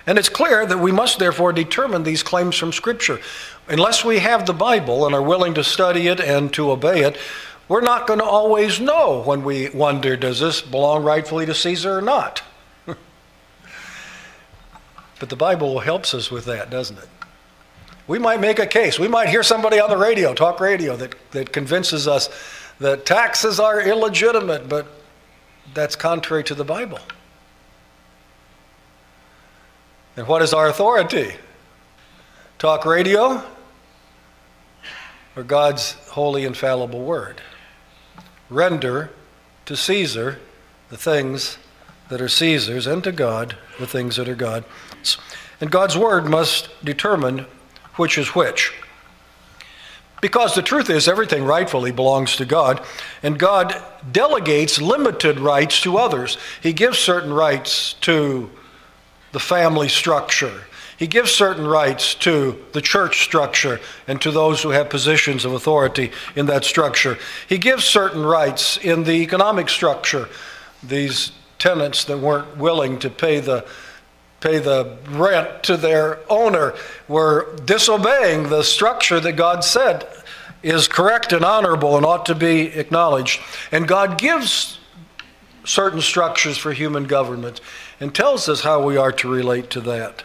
[0.06, 3.20] And it's clear that we must therefore determine these claims from Scripture.
[3.68, 7.18] Unless we have the Bible and are willing to study it and to obey it,
[7.70, 11.98] we're not going to always know when we wonder, does this belong rightfully to Caesar
[11.98, 12.44] or not?
[15.20, 17.08] But the Bible helps us with that, doesn't it?
[18.08, 19.00] We might make a case.
[19.00, 22.30] We might hear somebody on the radio, talk radio, that, that convinces us
[22.80, 24.88] that taxes are illegitimate, but
[25.74, 27.00] that's contrary to the Bible.
[30.16, 31.34] And what is our authority?
[32.60, 33.44] Talk radio
[35.36, 37.42] or God's holy, infallible word?
[38.50, 39.10] Render
[39.66, 40.40] to Caesar
[40.90, 41.58] the things
[42.10, 44.68] that are Caesar's, and to God the things that are God's.
[45.60, 47.48] And God's word must determine
[47.96, 48.72] which is which.
[50.22, 52.82] Because the truth is, everything rightfully belongs to God,
[53.24, 53.76] and God
[54.12, 56.38] delegates limited rights to others.
[56.62, 58.52] He gives certain rights to
[59.34, 60.64] the family structure,
[60.98, 65.54] He gives certain rights to the church structure and to those who have positions of
[65.54, 67.18] authority in that structure.
[67.50, 70.30] He gives certain rights in the economic structure.
[70.82, 73.66] These tenants that weren't willing to pay the
[74.40, 76.74] pay the rent to their owner
[77.08, 80.06] were disobeying the structure that God said
[80.62, 83.42] is correct and honorable and ought to be acknowledged.
[83.72, 84.80] And God gives
[85.66, 87.62] certain structures for human government
[88.00, 90.24] and tells us how we are to relate to that.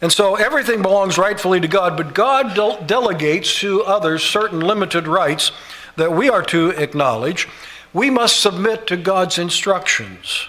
[0.00, 5.08] And so everything belongs rightfully to God, but God de- delegates to others certain limited
[5.08, 5.50] rights
[5.96, 7.48] that we are to acknowledge.
[7.92, 10.46] We must submit to God's instructions.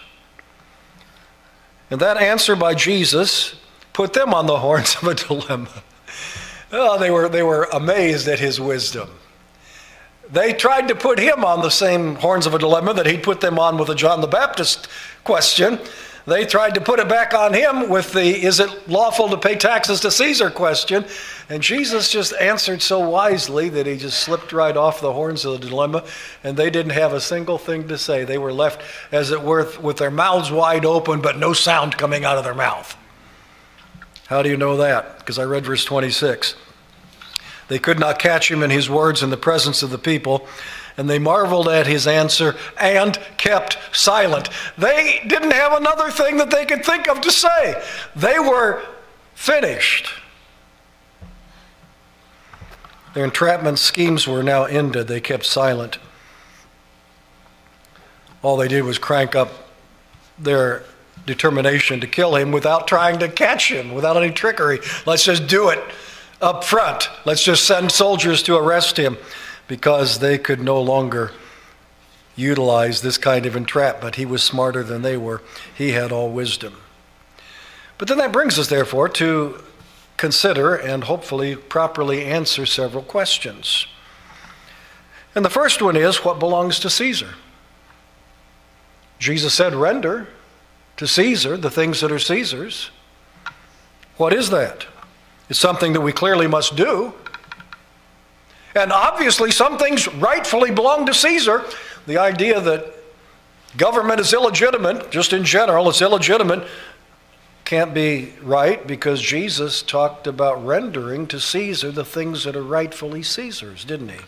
[1.89, 3.56] And that answer by Jesus
[3.93, 5.84] put them on the horns of a dilemma.
[6.72, 9.10] Oh, they, were, they were amazed at his wisdom.
[10.32, 13.42] They tried to put him on the same horns of a dilemma that he'd put
[13.42, 14.88] them on with the John the Baptist
[15.24, 15.80] question.
[16.28, 19.56] They tried to put it back on him with the is it lawful to pay
[19.56, 21.06] taxes to Caesar question.
[21.50, 25.60] And Jesus just answered so wisely that he just slipped right off the horns of
[25.60, 26.04] the dilemma,
[26.44, 28.24] and they didn't have a single thing to say.
[28.24, 32.24] They were left, as it were, with their mouths wide open, but no sound coming
[32.24, 32.96] out of their mouth.
[34.28, 35.18] How do you know that?
[35.18, 36.54] Because I read verse 26.
[37.70, 40.48] They could not catch him in his words in the presence of the people,
[40.98, 44.50] and they marveled at his answer and kept silent.
[44.78, 47.82] They didn't have another thing that they could think of to say.
[48.16, 48.84] They were
[49.36, 50.10] finished.
[53.14, 55.08] Their entrapment schemes were now ended.
[55.08, 56.00] They kept silent.
[58.42, 59.52] All they did was crank up
[60.40, 60.84] their
[61.28, 64.80] determination to kill him without trying to catch him, without any trickery.
[65.06, 65.80] Let's just do it
[66.41, 67.10] up front.
[67.25, 69.17] Let's just send soldiers to arrest him
[69.67, 71.32] because they could no longer
[72.36, 74.15] utilize this kind of entrapment.
[74.15, 75.41] He was smarter than they were,
[75.75, 76.75] he had all wisdom.
[77.98, 79.62] But then that brings us, therefore, to
[80.15, 83.85] consider and hopefully properly answer several questions.
[85.35, 87.35] And the first one is what belongs to Caesar?
[89.19, 90.27] Jesus said, Render
[90.98, 92.90] to Caesar the things that are Caesar's.
[94.17, 94.85] What is that?
[95.50, 97.13] It's something that we clearly must do.
[98.75, 101.65] And obviously, some things rightfully belong to Caesar.
[102.06, 102.93] The idea that
[103.75, 106.67] government is illegitimate, just in general, it's illegitimate,
[107.65, 113.21] can't be right because Jesus talked about rendering to Caesar the things that are rightfully
[113.21, 114.19] Caesar's, didn't he?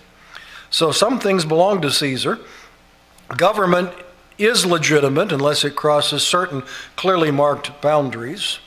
[0.69, 2.39] So some things belong to Caesar.
[3.29, 3.91] Government
[4.37, 6.63] is legitimate unless it crosses certain
[6.95, 8.59] clearly marked boundaries.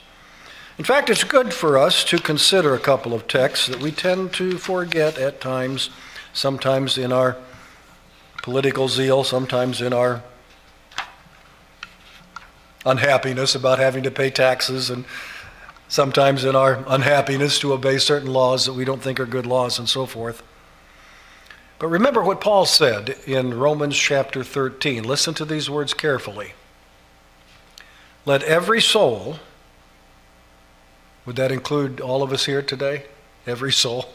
[0.77, 4.33] In fact, it's good for us to consider a couple of texts that we tend
[4.33, 5.89] to forget at times,
[6.33, 7.37] sometimes in our
[8.43, 10.21] political zeal, sometimes in our
[12.85, 15.05] unhappiness about having to pay taxes, and
[15.87, 19.79] sometimes in our unhappiness to obey certain laws that we don't think are good laws,
[19.79, 20.43] and so forth.
[21.79, 25.05] But remember what Paul said in Romans chapter 13.
[25.05, 26.53] Listen to these words carefully.
[28.25, 29.39] Let every soul
[31.25, 33.05] would that include all of us here today?
[33.47, 34.09] Every soul?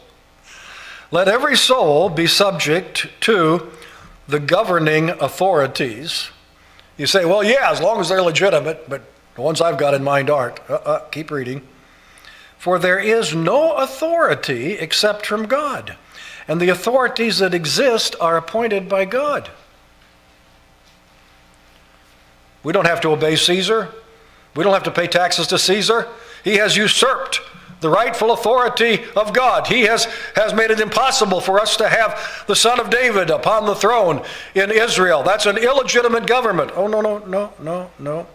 [1.11, 3.69] Let every soul be subject to
[4.27, 6.29] the governing authorities.
[6.97, 9.01] You say, well, yeah, as long as they're legitimate, but
[9.35, 10.59] the ones I've got in mind aren't.
[10.69, 11.67] Uh-uh, keep reading.
[12.57, 15.97] For there is no authority except from God,
[16.47, 19.49] and the authorities that exist are appointed by God.
[22.63, 23.89] We don't have to obey Caesar.
[24.55, 26.07] We don't have to pay taxes to Caesar.
[26.43, 27.41] He has usurped
[27.81, 29.67] the rightful authority of God.
[29.67, 33.65] He has, has made it impossible for us to have the son of David upon
[33.65, 34.23] the throne
[34.53, 35.23] in Israel.
[35.23, 36.71] That's an illegitimate government.
[36.75, 38.27] Oh, no, no, no, no, no.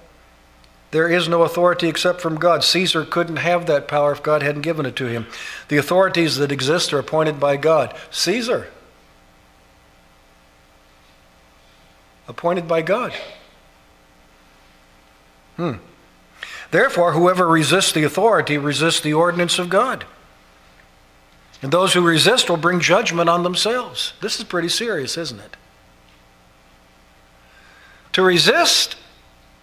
[0.90, 2.64] There is no authority except from God.
[2.64, 5.26] Caesar couldn't have that power if God hadn't given it to him.
[5.68, 7.94] The authorities that exist are appointed by God.
[8.10, 8.68] Caesar,
[12.28, 13.12] appointed by God.
[15.56, 15.74] Hmm.
[16.70, 20.04] Therefore, whoever resists the authority resists the ordinance of God.
[21.62, 24.12] And those who resist will bring judgment on themselves.
[24.20, 25.56] This is pretty serious, isn't it?
[28.12, 28.96] To resist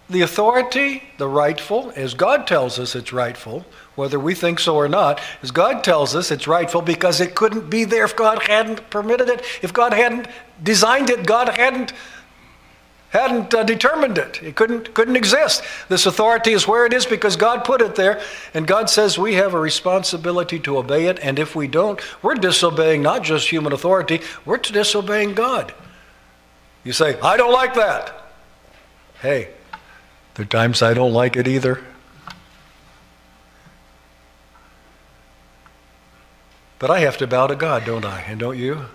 [0.08, 4.88] the authority, the rightful, as God tells us it's rightful, whether we think so or
[4.88, 8.90] not, as God tells us it's rightful because it couldn't be there if God hadn't
[8.90, 10.28] permitted it, if God hadn't
[10.62, 11.92] designed it, God hadn't
[13.14, 14.42] hadn't uh, determined it.
[14.42, 15.62] It couldn't, couldn't exist.
[15.88, 18.20] This authority is where it is because God put it there,
[18.52, 22.34] and God says we have a responsibility to obey it, and if we don't, we're
[22.34, 25.72] disobeying not just human authority, we're disobeying God.
[26.82, 28.32] You say, I don't like that.
[29.22, 29.50] Hey,
[30.34, 31.82] there are times I don't like it either.
[36.80, 38.22] But I have to bow to God, don't I?
[38.22, 38.86] And don't you?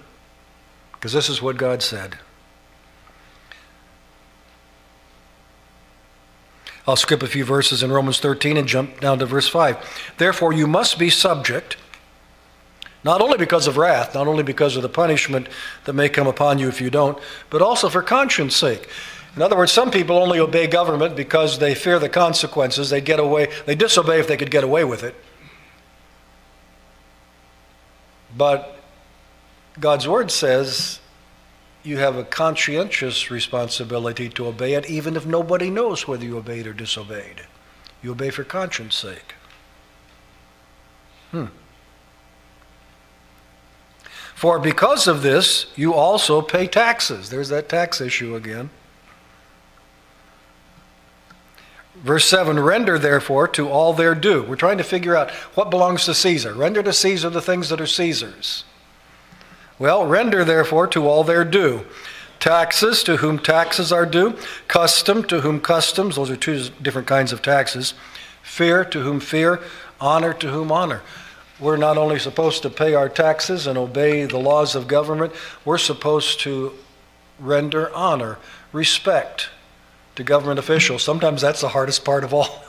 [0.92, 2.20] Because this is what God said.
[6.90, 10.14] I'll skip a few verses in Romans 13 and jump down to verse 5.
[10.18, 11.78] Therefore, you must be subject,
[13.04, 15.48] not only because of wrath, not only because of the punishment
[15.86, 17.18] that may come upon you if you don't,
[17.52, 18.90] but also for conscience sake.
[19.36, 22.90] In other words, some people only obey government because they fear the consequences.
[22.90, 25.16] They get away, they disobey if they could get away with it.
[28.36, 28.80] But
[29.80, 31.00] God's word says
[31.90, 36.68] you have a conscientious responsibility to obey it, even if nobody knows whether you obeyed
[36.68, 37.42] or disobeyed.
[38.04, 39.34] You obey for conscience sake.
[41.32, 41.46] Hmm.
[44.36, 47.30] For because of this, you also pay taxes.
[47.30, 48.70] There's that tax issue again.
[51.96, 54.44] Verse 7 Render therefore to all their due.
[54.44, 56.54] We're trying to figure out what belongs to Caesar.
[56.54, 58.64] Render to Caesar the things that are Caesar's.
[59.80, 61.86] Well, render therefore to all their due.
[62.40, 67.34] Taxes to whom taxes are due, custom to whom customs, those are two different kinds
[67.34, 67.94] of taxes,
[68.44, 69.62] fear to whom fear,
[70.00, 71.02] honor to whom honor.
[71.60, 75.34] We're not only supposed to pay our taxes and obey the laws of government,
[75.66, 76.74] we're supposed to
[77.40, 78.38] render honor,
[78.72, 79.50] respect
[80.16, 81.04] to government officials.
[81.04, 82.64] Sometimes that's the hardest part of all.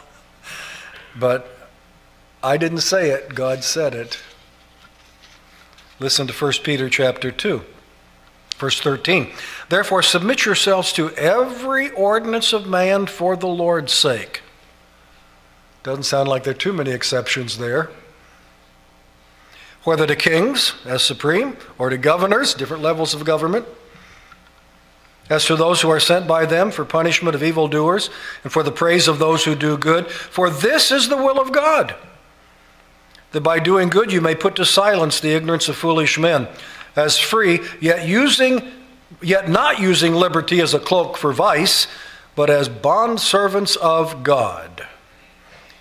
[1.19, 1.69] but
[2.43, 4.21] I didn't say it, God said it.
[6.01, 7.63] Listen to 1 Peter chapter 2.
[8.57, 9.31] Verse 13.
[9.69, 14.43] Therefore, submit yourselves to every ordinance of man for the Lord's sake.
[15.83, 17.91] Doesn't sound like there are too many exceptions there.
[19.85, 23.67] Whether to kings as supreme or to governors, different levels of government,
[25.31, 28.11] as to those who are sent by them for punishment of evildoers
[28.43, 30.11] and for the praise of those who do good.
[30.11, 31.95] For this is the will of God
[33.33, 36.49] that by doing good you may put to silence the ignorance of foolish men,
[36.97, 38.73] as free, yet using
[39.23, 41.87] yet not using liberty as a cloak for vice,
[42.35, 44.87] but as bondservants of God.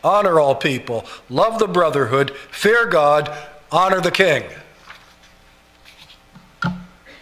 [0.02, 3.30] honor all people, love the brotherhood, fear God,
[3.70, 4.44] honor the king.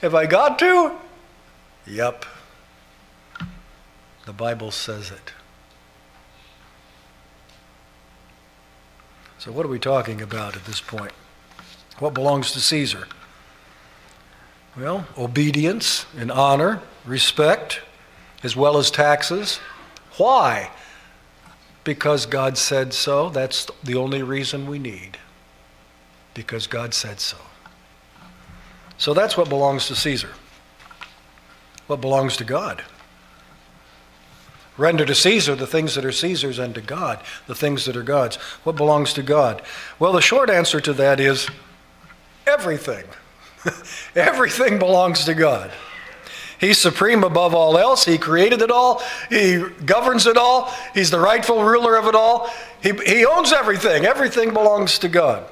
[0.01, 0.91] Have I got to?
[1.87, 2.25] Yep.
[4.25, 5.33] The Bible says it.
[9.47, 11.13] So, what are we talking about at this point?
[11.99, 13.07] What belongs to Caesar?
[14.75, 17.79] Well, obedience and honor, respect,
[18.43, 19.61] as well as taxes.
[20.17, 20.69] Why?
[21.85, 23.29] Because God said so.
[23.29, 25.17] That's the only reason we need.
[26.33, 27.37] Because God said so.
[28.97, 30.31] So that's what belongs to Caesar.
[31.87, 32.83] What belongs to God?
[34.77, 38.03] Render to Caesar the things that are Caesar's and to God the things that are
[38.03, 38.35] God's.
[38.63, 39.61] What belongs to God?
[39.99, 41.49] Well, the short answer to that is
[42.45, 43.05] everything.
[44.15, 45.71] everything belongs to God.
[46.59, 48.05] He's supreme above all else.
[48.05, 49.01] He created it all.
[49.29, 50.73] He governs it all.
[50.93, 52.49] He's the rightful ruler of it all.
[52.81, 54.05] He, he owns everything.
[54.05, 55.45] Everything belongs to God.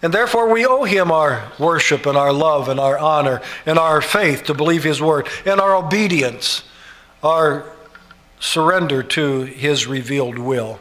[0.00, 4.00] And therefore, we owe him our worship and our love and our honor and our
[4.00, 6.64] faith to believe his word and our obedience,
[7.22, 7.72] our
[8.42, 10.80] surrender to his revealed will.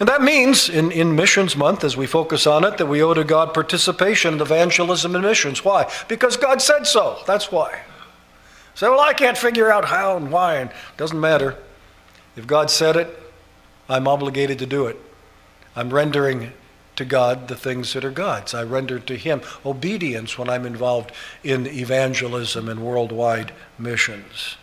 [0.00, 3.12] And that means, in, in Missions Month, as we focus on it, that we owe
[3.12, 5.62] to God participation in evangelism and missions.
[5.62, 5.92] Why?
[6.08, 7.18] Because God said so.
[7.26, 7.82] That's why.
[8.74, 11.56] Say, well, I can't figure out how and why, and it doesn't matter.
[12.34, 13.16] If God said it,
[13.88, 14.98] I'm obligated to do it.
[15.76, 16.52] I'm rendering
[16.96, 18.54] to God the things that are God's.
[18.54, 21.12] I render to Him obedience when I'm involved
[21.44, 24.56] in evangelism and worldwide missions.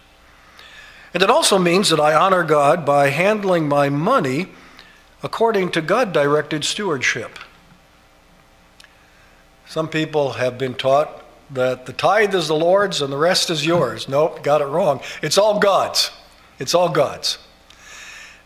[1.13, 4.47] And it also means that I honor God by handling my money
[5.23, 7.39] according to God directed stewardship.
[9.67, 13.65] Some people have been taught that the tithe is the Lord's and the rest is
[13.65, 14.07] yours.
[14.07, 15.01] Nope, got it wrong.
[15.21, 16.11] It's all God's.
[16.59, 17.37] It's all God's.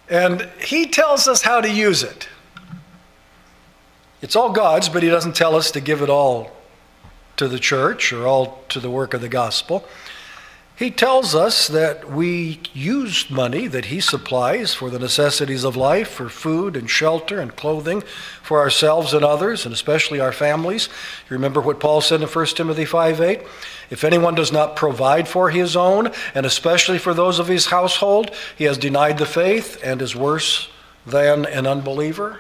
[0.10, 2.28] And He tells us how to use it.
[4.22, 6.52] It's all God's, but He doesn't tell us to give it all
[7.38, 9.86] to the church or all to the work of the gospel.
[10.76, 16.08] He tells us that we use money that He supplies for the necessities of life,
[16.08, 18.02] for food and shelter and clothing
[18.42, 20.90] for ourselves and others, and especially our families.
[21.30, 23.42] You remember what Paul said in 1 Timothy 5 8?
[23.92, 28.32] If anyone does not provide for his own, and especially for those of his household,
[28.58, 30.70] he has denied the faith and is worse
[31.06, 32.40] than an unbeliever.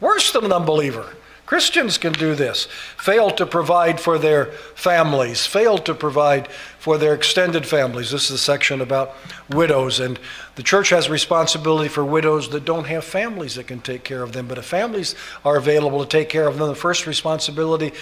[0.00, 1.16] Worse than an unbeliever.
[1.48, 2.68] Christians can do this.
[2.98, 6.46] Fail to provide for their families, fail to provide
[6.78, 8.10] for their extended families.
[8.10, 9.14] This is a section about
[9.48, 10.20] widows, and
[10.56, 14.34] the church has responsibility for widows that don't have families that can take care of
[14.34, 14.46] them.
[14.46, 17.92] But if families are available to take care of them, the first responsibility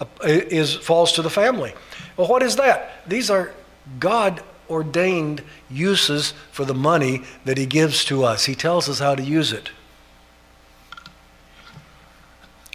[0.00, 1.74] uh, is falls to the family.
[2.16, 3.02] Well, what is that?
[3.08, 3.52] These are
[3.98, 8.44] God ordained uses for the money that He gives to us.
[8.44, 9.70] He tells us how to use it.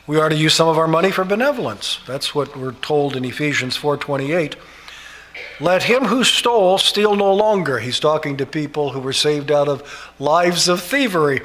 [0.08, 2.00] We are to use some of our money for benevolence.
[2.08, 4.56] That's what we're told in Ephesians 4:28.
[5.60, 7.80] Let him who stole steal no longer.
[7.80, 9.84] He's talking to people who were saved out of
[10.18, 11.42] lives of thievery.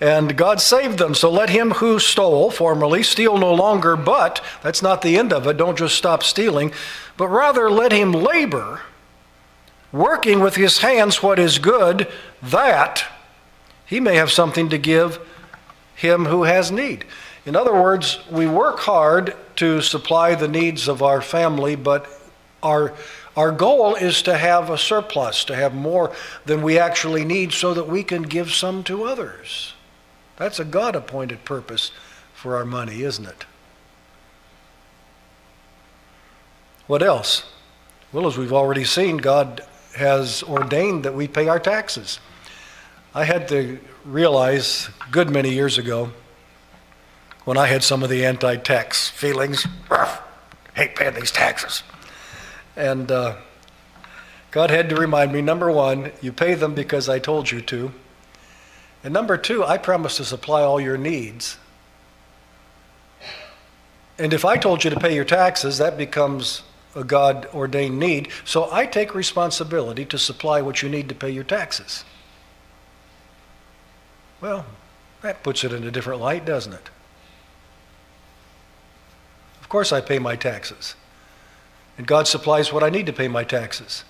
[0.00, 1.14] And God saved them.
[1.14, 5.46] So let him who stole formerly steal no longer, but that's not the end of
[5.46, 5.58] it.
[5.58, 6.72] Don't just stop stealing,
[7.18, 8.82] but rather let him labor,
[9.92, 12.08] working with his hands what is good,
[12.42, 13.04] that
[13.84, 15.18] he may have something to give
[15.94, 17.04] him who has need.
[17.48, 22.06] In other words, we work hard to supply the needs of our family, but
[22.62, 22.92] our,
[23.38, 27.72] our goal is to have a surplus, to have more than we actually need so
[27.72, 29.72] that we can give some to others.
[30.36, 31.90] That's a God appointed purpose
[32.34, 33.46] for our money, isn't it?
[36.86, 37.44] What else?
[38.12, 39.62] Well, as we've already seen, God
[39.96, 42.20] has ordained that we pay our taxes.
[43.14, 46.12] I had to realize a good many years ago
[47.48, 49.66] when I had some of the anti tax feelings.
[50.74, 51.82] hate paying these taxes.
[52.76, 53.36] And uh,
[54.50, 57.92] God had to remind me number one, you pay them because I told you to.
[59.02, 61.56] And number two, I promise to supply all your needs.
[64.18, 68.28] And if I told you to pay your taxes, that becomes a God ordained need.
[68.44, 72.04] So I take responsibility to supply what you need to pay your taxes.
[74.42, 74.66] Well,
[75.22, 76.90] that puts it in a different light, doesn't it?
[79.68, 80.94] Of course, I pay my taxes.
[81.98, 84.02] And God supplies what I need to pay my taxes.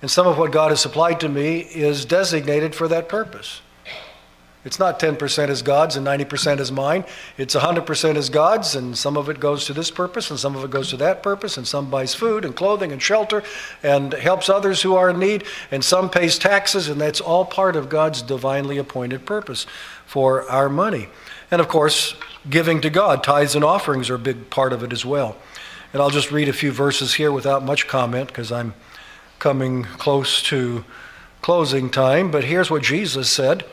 [0.00, 3.62] And some of what God has supplied to me is designated for that purpose.
[4.64, 7.04] It's not 10% is God's and 90% is mine.
[7.36, 10.62] It's 100% is God's, and some of it goes to this purpose, and some of
[10.62, 13.42] it goes to that purpose, and some buys food and clothing and shelter
[13.82, 15.42] and helps others who are in need,
[15.72, 19.66] and some pays taxes, and that's all part of God's divinely appointed purpose
[20.06, 21.08] for our money.
[21.52, 22.14] And of course,
[22.48, 25.36] giving to God, tithes and offerings are a big part of it as well.
[25.92, 28.72] And I'll just read a few verses here without much comment because I'm
[29.38, 30.86] coming close to
[31.42, 32.30] closing time.
[32.30, 33.66] But here's what Jesus said.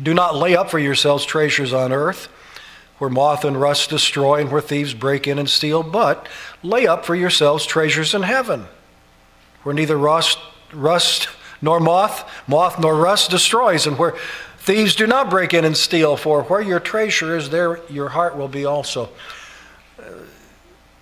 [0.00, 2.28] Do not lay up for yourselves treasures on earth,
[2.98, 6.28] where moth and rust destroy and where thieves break in and steal, but
[6.62, 8.66] lay up for yourselves treasures in heaven,
[9.64, 10.38] where neither rust,
[10.72, 11.28] rust
[11.60, 14.14] nor moth, moth nor rust destroys, and where
[14.70, 16.16] thieves do not break in and steal.
[16.16, 19.08] For where your treasure is, there your heart will be also.
[19.98, 20.04] Uh,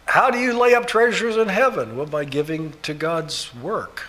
[0.07, 1.95] how do you lay up treasures in heaven?
[1.95, 4.05] Well, by giving to God's work.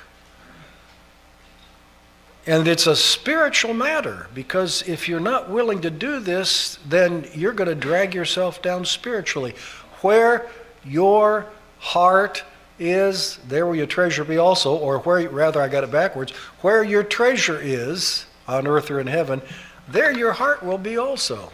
[2.47, 7.51] And it's a spiritual matter because if you're not willing to do this, then you're
[7.51, 9.55] going to drag yourself down spiritually.
[9.99, 10.49] Where
[10.85, 11.47] your
[11.79, 12.45] heart
[12.79, 16.31] is, there will your treasure be also, or where, rather, I got it backwards,
[16.61, 19.41] where your treasure is, on earth or in heaven,
[19.87, 21.51] there your heart will be also.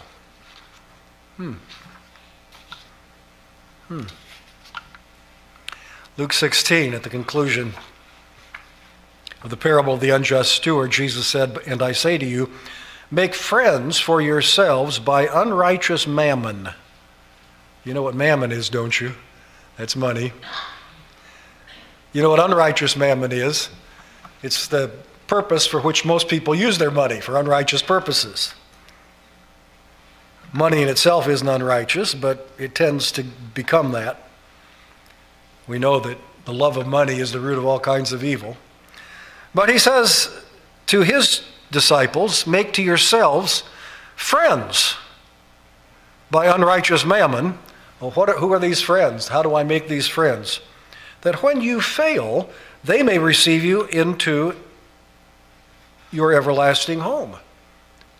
[1.37, 1.53] Hmm.
[3.87, 4.03] Hmm.
[6.17, 7.73] Luke 16, at the conclusion
[9.43, 12.49] of the parable of the unjust steward, Jesus said, And I say to you,
[13.11, 16.69] make friends for yourselves by unrighteous mammon.
[17.83, 19.13] You know what mammon is, don't you?
[19.77, 20.31] That's money.
[22.13, 23.69] You know what unrighteous mammon is?
[24.41, 24.89] It's the
[25.27, 28.53] purpose for which most people use their money, for unrighteous purposes.
[30.53, 34.29] Money in itself isn't unrighteous, but it tends to become that.
[35.67, 38.55] We know that the love of money is the root of all kinds of evil.
[39.53, 40.29] But he says
[40.87, 43.63] to his disciples, Make to yourselves
[44.15, 44.95] friends
[46.29, 47.57] by unrighteous mammon.
[47.99, 49.29] Well, what are, who are these friends?
[49.29, 50.59] How do I make these friends?
[51.21, 52.49] That when you fail,
[52.83, 54.55] they may receive you into
[56.15, 57.35] your everlasting home.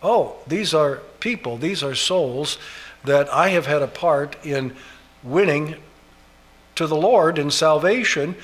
[0.03, 2.59] Oh, these are people, these are souls
[3.05, 4.75] that I have had a part in
[5.23, 5.75] winning
[6.75, 8.35] to the Lord in salvation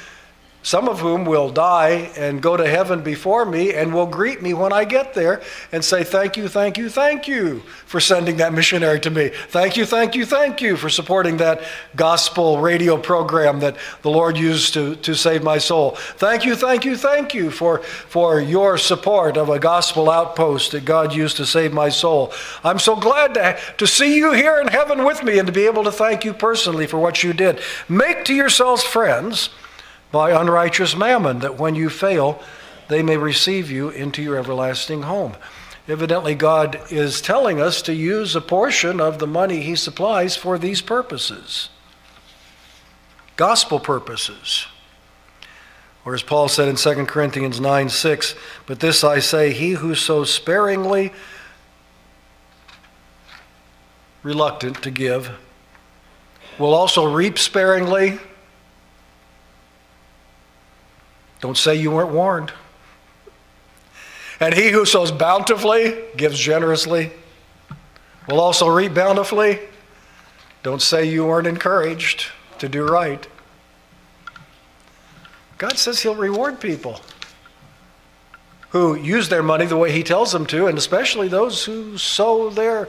[0.64, 4.54] some of whom will die and go to heaven before me and will greet me
[4.54, 5.42] when I get there
[5.72, 9.32] and say, Thank you, thank you, thank you for sending that missionary to me.
[9.50, 11.62] Thank you, thank you, thank you for supporting that
[11.96, 15.92] gospel radio program that the Lord used to, to save my soul.
[16.18, 20.86] Thank you, thank you, thank you for, for your support of a gospel outpost that
[20.86, 22.34] God used to save my soul.
[22.64, 25.66] I'm so glad to, to see you here in heaven with me and to be
[25.66, 27.62] able to thank you personally for what you did.
[27.90, 29.50] Make to yourselves friends
[30.12, 32.42] by unrighteous mammon, that when you fail,
[32.88, 35.36] they may receive you into your everlasting home.
[35.88, 40.58] Evidently, God is telling us to use a portion of the money He supplies for
[40.58, 41.70] these purposes
[43.42, 44.68] gospel purposes.
[46.06, 48.36] Or as Paul said in 2 Corinthians 9 6,
[48.68, 51.12] but this I say, he who sows sparingly,
[54.22, 55.32] reluctant to give,
[56.60, 58.20] will also reap sparingly
[61.42, 62.54] Don't say you weren't warned.
[64.40, 67.12] And he who sows bountifully, gives generously,
[68.28, 69.60] will also reap bountifully.
[70.64, 72.28] Don't say you weren't encouraged
[72.60, 73.28] to do right.
[75.58, 77.02] God says he'll reward people
[78.70, 82.50] who use their money the way he tells them to, and especially those who sow
[82.50, 82.88] their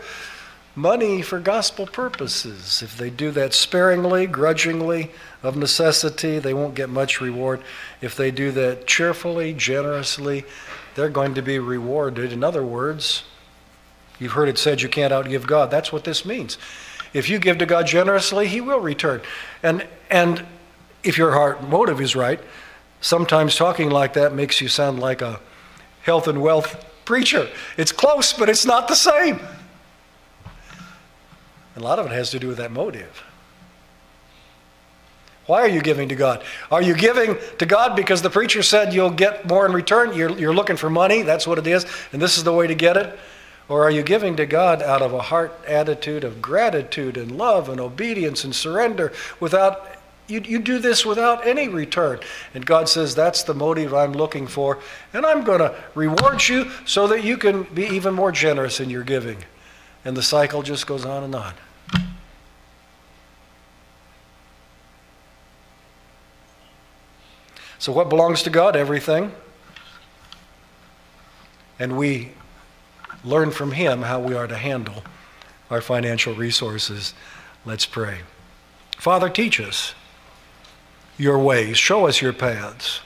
[0.74, 2.82] money for gospel purposes.
[2.82, 5.10] If they do that sparingly, grudgingly,
[5.42, 7.62] of necessity, they won't get much reward.
[8.00, 10.44] If they do that cheerfully, generously,
[10.94, 12.32] they're going to be rewarded.
[12.32, 13.24] In other words,
[14.18, 15.70] you've heard it said you can't outgive God.
[15.70, 16.58] That's what this means.
[17.12, 19.20] If you give to God generously, He will return.
[19.62, 20.46] And, and
[21.02, 22.40] if your heart motive is right,
[23.00, 25.40] sometimes talking like that makes you sound like a
[26.02, 27.48] health and wealth preacher.
[27.76, 29.40] It's close, but it's not the same.
[31.76, 33.22] A lot of it has to do with that motive.
[35.46, 36.44] Why are you giving to God?
[36.70, 40.14] Are you giving to God because the preacher said you'll get more in return?
[40.14, 42.74] You're, you're looking for money, that's what it is, and this is the way to
[42.74, 43.18] get it?
[43.68, 47.68] Or are you giving to God out of a heart attitude of gratitude and love
[47.68, 49.96] and obedience and surrender without,
[50.28, 52.20] you, you do this without any return?
[52.54, 54.78] And God says, that's the motive I'm looking for,
[55.12, 58.90] and I'm going to reward you so that you can be even more generous in
[58.90, 59.38] your giving.
[60.04, 61.54] And the cycle just goes on and on.
[67.78, 68.76] So, what belongs to God?
[68.76, 69.32] Everything.
[71.78, 72.30] And we
[73.24, 75.02] learn from him how we are to handle
[75.68, 77.14] our financial resources.
[77.64, 78.20] Let's pray.
[78.98, 79.94] Father, teach us
[81.18, 83.00] your ways, show us your paths.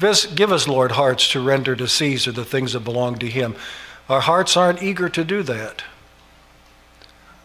[0.00, 3.54] Give us, Lord, hearts to render to Caesar the things that belong to him.
[4.08, 5.82] Our hearts aren't eager to do that.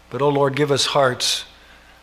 [0.09, 1.45] But, oh Lord, give us hearts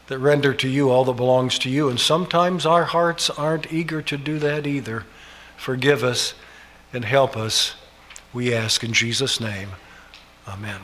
[0.06, 1.88] that render to you all that belongs to you.
[1.88, 5.04] And sometimes our hearts aren't eager to do that either.
[5.56, 6.34] Forgive us
[6.92, 7.74] and help us,
[8.32, 9.70] we ask in Jesus' name.
[10.46, 10.80] Amen.